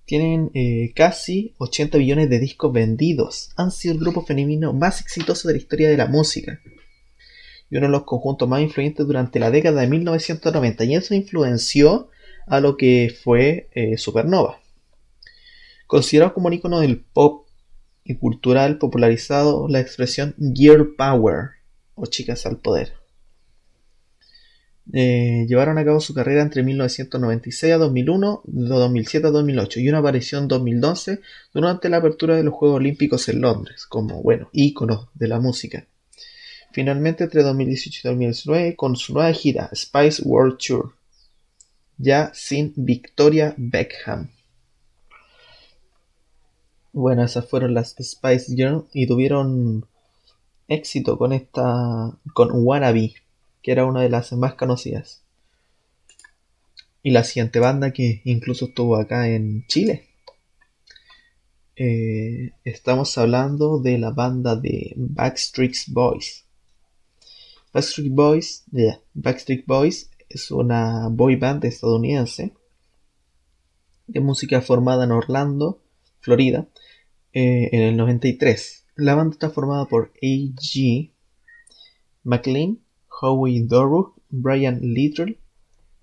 Tienen 0.04 0.50
eh, 0.52 0.92
casi 0.94 1.54
80 1.58 1.98
millones 1.98 2.28
de 2.28 2.40
discos 2.40 2.72
vendidos. 2.72 3.50
Han 3.56 3.70
sido 3.70 3.94
el 3.94 4.00
grupo 4.00 4.26
femenino 4.26 4.72
más 4.72 5.00
exitoso 5.00 5.48
de 5.48 5.54
la 5.54 5.60
historia 5.60 5.88
de 5.88 5.96
la 5.96 6.06
música. 6.06 6.60
Y 7.70 7.76
uno 7.76 7.86
de 7.86 7.92
los 7.92 8.02
conjuntos 8.02 8.48
más 8.48 8.60
influyentes 8.60 9.06
durante 9.06 9.38
la 9.38 9.50
década 9.50 9.80
de 9.80 9.86
1990. 9.86 10.84
Y 10.84 10.96
eso 10.96 11.14
influenció 11.14 12.10
a 12.46 12.60
lo 12.60 12.76
que 12.76 13.14
fue 13.22 13.70
eh, 13.72 13.96
Supernova. 13.96 14.60
Considerado 15.86 16.34
como 16.34 16.48
un 16.48 16.54
icono 16.54 16.80
del 16.80 17.00
pop 17.00 17.46
y 18.04 18.16
cultural 18.16 18.78
popularizado 18.78 19.68
la 19.68 19.80
expresión 19.80 20.34
Gear 20.54 20.88
Power 20.98 21.50
o 21.94 22.06
chicas 22.06 22.44
al 22.46 22.58
poder. 22.58 23.01
Eh, 24.90 25.46
llevaron 25.48 25.78
a 25.78 25.84
cabo 25.84 26.00
su 26.00 26.12
carrera 26.12 26.42
entre 26.42 26.62
1996 26.62 27.72
a 27.72 27.78
2001, 27.78 28.42
de 28.44 28.68
2007 28.68 29.26
a 29.28 29.30
2008 29.30 29.80
y 29.80 29.88
una 29.88 29.98
aparición 29.98 30.42
en 30.42 30.48
2012 30.48 31.20
durante 31.54 31.88
la 31.88 31.98
apertura 31.98 32.36
de 32.36 32.42
los 32.42 32.54
Juegos 32.54 32.78
Olímpicos 32.78 33.28
en 33.28 33.40
Londres, 33.40 33.86
como, 33.86 34.22
bueno, 34.22 34.48
íconos 34.52 35.08
de 35.14 35.28
la 35.28 35.38
música. 35.38 35.86
Finalmente, 36.72 37.24
entre 37.24 37.42
2018 37.42 38.00
y 38.02 38.08
2019, 38.08 38.76
con 38.76 38.96
su 38.96 39.14
nueva 39.14 39.32
gira 39.32 39.70
Spice 39.74 40.22
World 40.24 40.58
Tour, 40.58 40.94
ya 41.98 42.32
sin 42.34 42.72
Victoria 42.76 43.54
Beckham. 43.56 44.30
Bueno, 46.92 47.24
esas 47.24 47.48
fueron 47.48 47.72
las 47.72 47.94
Spice 47.98 48.54
Girls 48.54 48.84
y 48.92 49.06
tuvieron 49.06 49.86
éxito 50.68 51.16
con 51.16 51.32
esta, 51.32 52.18
con 52.34 52.50
Wannabe 52.52 53.14
que 53.62 53.72
era 53.72 53.84
una 53.86 54.02
de 54.02 54.10
las 54.10 54.32
más 54.32 54.54
conocidas. 54.54 55.24
Y 57.02 57.10
la 57.10 57.24
siguiente 57.24 57.58
banda 57.58 57.92
que 57.92 58.22
incluso 58.24 58.66
estuvo 58.66 58.96
acá 58.96 59.28
en 59.28 59.66
Chile. 59.66 60.08
Eh, 61.74 62.52
estamos 62.64 63.16
hablando 63.18 63.80
de 63.80 63.98
la 63.98 64.10
banda 64.10 64.56
de 64.56 64.92
Backstreet 64.96 65.74
Boys. 65.88 66.44
Backstreet 67.72 68.12
Boys, 68.12 68.64
Backstreet 69.14 69.64
Boys 69.66 70.10
es 70.28 70.50
una 70.50 71.08
boy 71.08 71.36
band 71.36 71.64
estadounidense 71.64 72.52
de 74.06 74.20
música 74.20 74.60
formada 74.60 75.04
en 75.04 75.12
Orlando, 75.12 75.82
Florida, 76.20 76.68
eh, 77.32 77.70
en 77.72 77.80
el 77.80 77.96
93. 77.96 78.86
La 78.96 79.14
banda 79.14 79.32
está 79.32 79.50
formada 79.50 79.86
por 79.86 80.12
A.G. 80.22 81.12
McLean, 82.24 82.78
Howie 83.22 83.62
Dorough, 83.62 84.14
Brian 84.30 84.80
Little, 84.82 85.38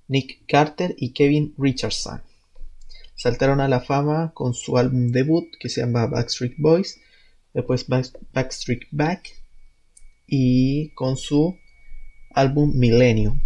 Nick 0.08 0.46
Carter 0.48 0.96
y 0.98 1.12
Kevin 1.12 1.54
Richardson. 1.58 2.22
Saltaron 3.16 3.60
a 3.60 3.68
la 3.68 3.82
fama 3.82 4.32
con 4.34 4.54
su 4.54 4.78
álbum 4.78 5.12
debut 5.12 5.50
que 5.60 5.68
se 5.68 5.82
llama 5.82 6.08
Backstreet 6.08 6.56
Boys, 6.58 7.02
después 7.54 7.86
Backstreet 8.34 8.84
Back 8.92 9.30
y 10.26 10.90
con 10.92 11.18
su 11.18 11.58
álbum 12.34 12.74
Millennium, 12.76 13.42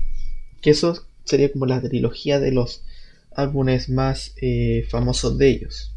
que 0.62 0.70
eso 0.70 1.08
sería 1.24 1.52
como 1.52 1.66
la 1.66 1.82
trilogía 1.82 2.40
de 2.40 2.52
los 2.52 2.84
álbumes 3.36 3.90
más 3.90 4.34
eh, 4.40 4.86
famosos 4.90 5.40
de 5.40 5.50
ellos. 5.50 5.96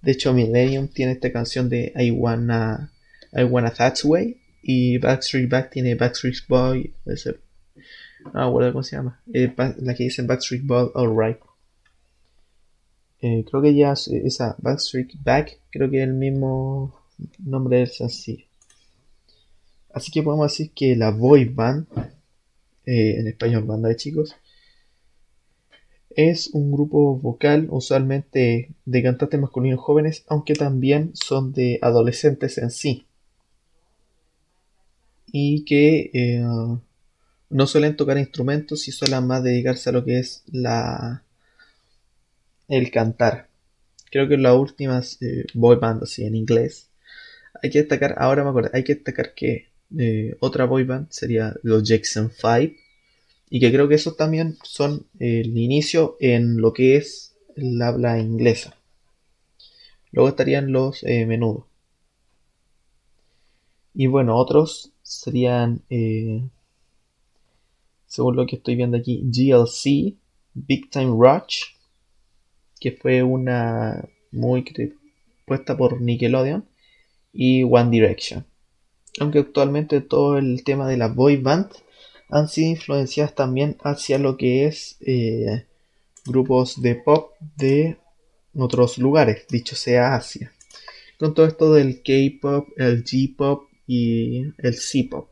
De 0.00 0.12
hecho, 0.12 0.32
Millennium 0.32 0.88
tiene 0.88 1.12
esta 1.12 1.30
canción 1.30 1.68
de 1.68 1.92
I 1.94 2.10
Wanna, 2.10 2.90
I 3.34 3.42
Wanna 3.44 3.74
That's 3.74 4.02
Way 4.04 4.39
y 4.62 4.98
Backstreet 4.98 5.48
Back 5.48 5.70
tiene 5.70 5.94
Backstreet 5.94 6.46
Boy. 6.48 6.92
Ese, 7.06 7.36
no 8.34 8.52
cómo 8.52 8.82
se 8.82 8.96
llama. 8.96 9.20
Eh, 9.32 9.52
la 9.78 9.94
que 9.94 10.04
dice 10.04 10.22
Backstreet 10.22 10.64
Boy 10.64 10.90
Alright. 10.94 11.38
Eh, 13.22 13.44
creo 13.48 13.62
que 13.62 13.74
ya 13.74 13.92
esa 13.92 14.56
Backstreet 14.58 15.12
Back, 15.22 15.58
creo 15.70 15.90
que 15.90 15.98
es 16.02 16.08
el 16.08 16.14
mismo 16.14 16.94
nombre 17.38 17.78
del 17.78 17.88
sencillo. 17.88 18.44
Así 19.92 20.10
que 20.12 20.22
podemos 20.22 20.50
decir 20.50 20.70
que 20.72 20.94
la 20.94 21.10
boy 21.10 21.46
band, 21.46 21.86
eh, 22.86 23.16
en 23.18 23.26
español 23.26 23.64
banda 23.64 23.88
de 23.88 23.96
chicos, 23.96 24.36
es 26.10 26.48
un 26.54 26.70
grupo 26.70 27.16
vocal 27.16 27.66
usualmente 27.70 28.70
de 28.84 29.02
cantantes 29.02 29.40
masculinos 29.40 29.80
jóvenes, 29.80 30.24
aunque 30.28 30.54
también 30.54 31.10
son 31.14 31.52
de 31.52 31.78
adolescentes 31.82 32.58
en 32.58 32.70
sí 32.70 33.06
y 35.32 35.64
que 35.64 36.10
eh, 36.12 36.42
no 37.50 37.66
suelen 37.66 37.96
tocar 37.96 38.18
instrumentos 38.18 38.88
y 38.88 38.92
suelen 38.92 39.26
más 39.26 39.42
dedicarse 39.42 39.90
a 39.90 39.92
lo 39.92 40.04
que 40.04 40.18
es 40.18 40.42
la 40.50 41.22
el 42.68 42.90
cantar. 42.90 43.48
Creo 44.10 44.28
que 44.28 44.36
las 44.36 44.54
últimas 44.54 45.20
eh, 45.22 45.44
boy 45.54 45.76
band 45.76 46.04
así 46.04 46.24
en 46.24 46.34
inglés. 46.34 46.88
Hay 47.62 47.70
que 47.70 47.80
destacar, 47.80 48.14
ahora 48.18 48.44
me 48.44 48.50
acuerdo, 48.50 48.70
hay 48.72 48.84
que 48.84 48.94
destacar 48.94 49.34
que 49.34 49.68
eh, 49.98 50.36
otra 50.40 50.66
boy 50.66 50.84
band 50.84 51.08
sería 51.10 51.54
los 51.62 51.82
Jackson 51.82 52.30
5 52.30 52.74
y 53.50 53.60
que 53.60 53.72
creo 53.72 53.88
que 53.88 53.96
esos 53.96 54.16
también 54.16 54.56
son 54.62 55.06
el 55.18 55.56
inicio 55.58 56.16
en 56.20 56.60
lo 56.60 56.72
que 56.72 56.96
es 56.96 57.34
el 57.56 57.82
habla 57.82 58.18
inglesa. 58.20 58.76
Luego 60.12 60.28
estarían 60.28 60.72
los 60.72 61.02
menudos. 61.02 61.64
Y 63.94 64.06
bueno, 64.06 64.36
otros 64.36 64.92
serían, 65.10 65.82
eh, 65.90 66.48
según 68.06 68.36
lo 68.36 68.46
que 68.46 68.56
estoy 68.56 68.76
viendo 68.76 68.96
aquí, 68.96 69.22
GLC, 69.24 70.14
Big 70.54 70.88
Time 70.88 71.16
Rush, 71.18 71.62
que 72.78 72.92
fue 72.92 73.22
una 73.24 74.08
muy 74.30 74.64
puesta 75.44 75.76
por 75.76 76.00
Nickelodeon, 76.00 76.64
y 77.32 77.64
One 77.64 77.90
Direction. 77.90 78.46
Aunque 79.18 79.40
actualmente 79.40 80.00
todo 80.00 80.38
el 80.38 80.62
tema 80.62 80.88
de 80.88 80.96
la 80.96 81.08
boy 81.08 81.36
band 81.36 81.72
han 82.28 82.48
sido 82.48 82.70
influenciadas 82.70 83.34
también 83.34 83.76
hacia 83.82 84.18
lo 84.18 84.36
que 84.36 84.66
es 84.66 84.96
eh, 85.00 85.66
grupos 86.24 86.80
de 86.80 86.94
pop 86.94 87.32
de 87.56 87.96
otros 88.54 88.98
lugares, 88.98 89.46
dicho 89.48 89.74
sea 89.74 90.14
Asia. 90.14 90.52
Con 91.18 91.34
todo 91.34 91.46
esto 91.46 91.72
del 91.72 92.02
K-pop, 92.02 92.68
el 92.76 93.04
G-pop 93.04 93.69
y 93.90 94.54
el 94.58 94.74
C-pop. 94.74 95.28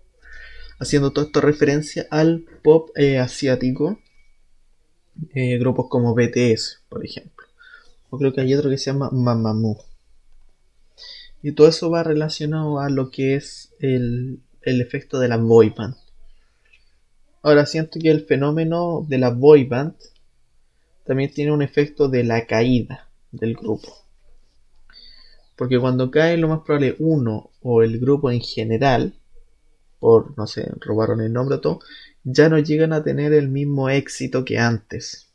Haciendo 0.80 1.12
todo 1.12 1.26
esto 1.26 1.40
referencia 1.40 2.09
al 2.11 2.44
pop 2.64 2.90
eh, 2.96 3.20
asiático. 3.20 4.00
Eh, 5.32 5.59
grupos 5.59 5.86
como 5.88 6.12
BTS, 6.12 6.82
por 6.88 7.06
ejemplo. 7.06 7.46
O 8.11 8.18
creo 8.18 8.32
que 8.32 8.40
hay 8.40 8.52
otro 8.54 8.68
que 8.68 8.78
se 8.78 8.90
llama 8.90 9.11
Mamamoo. 9.12 9.78
Y 11.40 11.52
todo 11.52 11.68
eso 11.68 11.88
va 11.88 12.02
relacionado 12.02 12.80
a 12.80 12.90
lo 12.90 13.12
que 13.12 13.36
es 13.36 13.72
el, 13.78 14.40
el 14.62 14.80
efecto 14.80 15.20
de 15.20 15.28
la 15.28 15.36
boy 15.36 15.70
band. 15.70 15.94
Ahora 17.42 17.64
siento 17.64 18.00
que 18.00 18.11
el 18.11 18.26
fenómeno 18.26 19.06
de 19.09 19.18
la 19.18 19.30
boy 19.30 19.66
band 19.66 19.94
también 21.06 21.30
tiene 21.30 21.52
un 21.52 21.62
efecto 21.62 22.09
de 22.09 22.24
la 22.24 22.44
caída 22.46 23.09
del 23.30 23.54
grupo. 23.54 23.88
Porque 25.54 25.78
cuando 25.78 26.11
cae 26.11 26.36
lo 26.36 26.48
más 26.48 26.62
probable 26.62 26.96
uno 26.98 27.47
o 27.62 27.82
el 27.82 27.98
grupo 27.98 28.30
en 28.30 28.40
general, 28.40 29.14
por, 29.98 30.36
no 30.36 30.46
sé, 30.46 30.70
robaron 30.80 31.20
el 31.20 31.32
nombre 31.32 31.56
o 31.56 31.61
todo, 31.61 31.80
ya 32.24 32.48
no 32.48 32.59
llegan 32.59 32.92
a 32.92 33.02
tener 33.02 33.32
el 33.32 33.48
mismo 33.48 33.88
éxito 33.88 34.44
que 34.44 34.59
antes. 34.59 35.28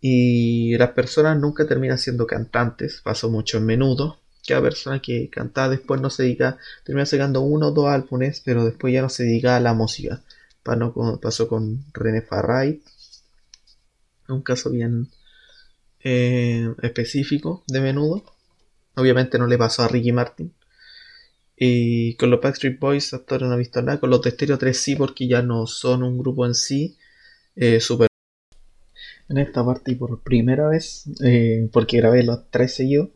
Y 0.00 0.76
las 0.78 0.90
personas 0.90 1.38
nunca 1.38 1.66
terminan 1.66 1.98
siendo 1.98 2.26
cantantes, 2.26 3.00
pasó 3.04 3.30
mucho 3.30 3.58
en 3.58 3.66
menudo. 3.66 4.18
Cada 4.46 4.60
persona 4.60 5.00
que 5.00 5.30
cantaba 5.30 5.68
después 5.68 6.00
no 6.00 6.10
se 6.10 6.24
dedica, 6.24 6.58
termina 6.84 7.06
sacando 7.06 7.40
uno 7.42 7.68
o 7.68 7.70
dos 7.70 7.86
álbumes, 7.88 8.42
pero 8.44 8.64
después 8.64 8.92
ya 8.92 9.02
no 9.02 9.08
se 9.08 9.22
dedica 9.22 9.56
a 9.56 9.60
la 9.60 9.74
música. 9.74 10.22
Pasó 11.20 11.48
con 11.48 11.84
René 11.92 12.22
Farray, 12.22 12.82
un 14.28 14.42
caso 14.42 14.70
bien 14.70 15.08
eh, 16.00 16.74
específico 16.82 17.62
de 17.68 17.80
menudo. 17.80 18.24
Obviamente 18.96 19.38
no 19.38 19.46
le 19.46 19.58
pasó 19.58 19.82
a 19.82 19.88
Ricky 19.88 20.12
Martin. 20.12 20.52
Y 21.56 22.14
con 22.14 22.30
los 22.30 22.40
Backstreet 22.40 22.78
Boys 22.78 23.14
hasta 23.14 23.34
ahora 23.34 23.48
no 23.48 23.54
he 23.54 23.58
visto 23.58 23.80
nada. 23.82 24.00
Con 24.00 24.10
los 24.10 24.22
de 24.22 24.30
Stereo 24.30 24.58
3 24.58 24.76
sí, 24.76 24.96
porque 24.96 25.28
ya 25.28 25.42
no 25.42 25.66
son 25.66 26.02
un 26.02 26.18
grupo 26.18 26.46
en 26.46 26.54
sí. 26.54 26.96
Eh, 27.56 27.80
super. 27.80 28.08
En 29.28 29.38
esta 29.38 29.64
parte 29.64 29.92
y 29.92 29.94
por 29.94 30.22
primera 30.22 30.68
vez, 30.68 31.04
eh, 31.24 31.68
porque 31.72 31.98
grabé 31.98 32.22
los 32.22 32.50
tres 32.50 32.74
seguidos. 32.74 33.10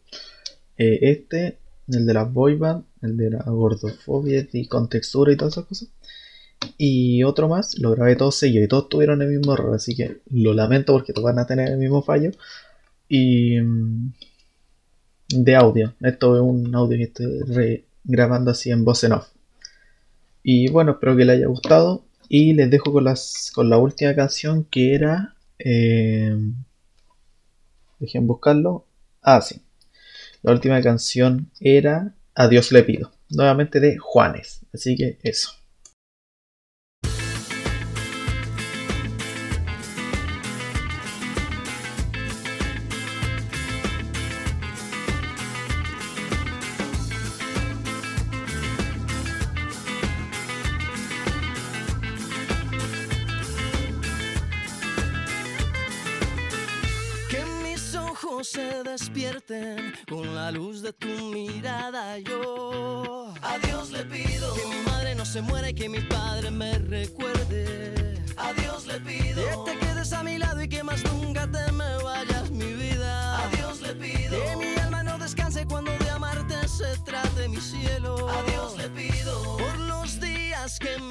este 0.76 1.58
el 1.88 2.06
de 2.06 2.14
las 2.14 2.32
boyband, 2.32 2.84
el 3.02 3.16
de 3.16 3.30
la 3.30 3.44
gordofobia 3.44 4.46
y 4.52 4.66
con 4.66 4.88
textura 4.88 5.32
y 5.32 5.36
todas 5.36 5.54
esas 5.54 5.66
cosas. 5.66 5.88
Y 6.78 7.22
otro 7.22 7.48
más, 7.48 7.78
lo 7.78 7.92
grabé 7.92 8.16
todos 8.16 8.36
seguidos 8.36 8.64
y 8.66 8.68
todos 8.68 8.88
tuvieron 8.88 9.22
el 9.22 9.28
mismo 9.28 9.54
error, 9.54 9.74
así 9.74 9.94
que 9.94 10.18
lo 10.30 10.52
lamento 10.54 10.92
porque 10.92 11.12
todos 11.12 11.24
van 11.26 11.38
a 11.38 11.46
tener 11.46 11.70
el 11.70 11.78
mismo 11.78 12.02
fallo. 12.02 12.32
Y 13.08 13.60
mm, 13.60 14.14
de 15.28 15.56
audio, 15.56 15.94
esto 16.00 16.36
es 16.36 16.42
un 16.42 16.74
audio 16.74 16.96
que 16.98 17.04
estoy 17.04 17.84
grabando 18.04 18.50
así 18.50 18.70
en 18.70 18.84
voz 18.84 19.04
en 19.04 19.12
off. 19.12 19.28
Y 20.42 20.68
bueno, 20.70 20.92
espero 20.92 21.16
que 21.16 21.24
les 21.24 21.36
haya 21.36 21.48
gustado 21.48 22.04
y 22.28 22.52
les 22.52 22.70
dejo 22.70 22.92
con, 22.92 23.04
las, 23.04 23.50
con 23.54 23.68
la 23.68 23.78
última 23.78 24.14
canción 24.14 24.64
que 24.64 24.94
era... 24.94 25.34
Eh, 25.58 26.36
dejen 27.98 28.26
buscarlo. 28.26 28.86
Ah, 29.22 29.40
sí. 29.40 29.60
La 30.42 30.52
última 30.52 30.80
canción 30.82 31.50
era 31.60 32.14
Adiós 32.36 32.70
le 32.70 32.82
pido. 32.82 33.10
Nuevamente 33.30 33.80
de 33.80 33.96
Juanes. 33.96 34.60
Así 34.72 34.94
que 34.94 35.18
eso. 35.22 35.50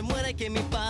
Se 0.00 0.04
muera 0.04 0.30
y 0.30 0.34
que 0.34 0.48
mi 0.48 0.60
padre 0.60 0.89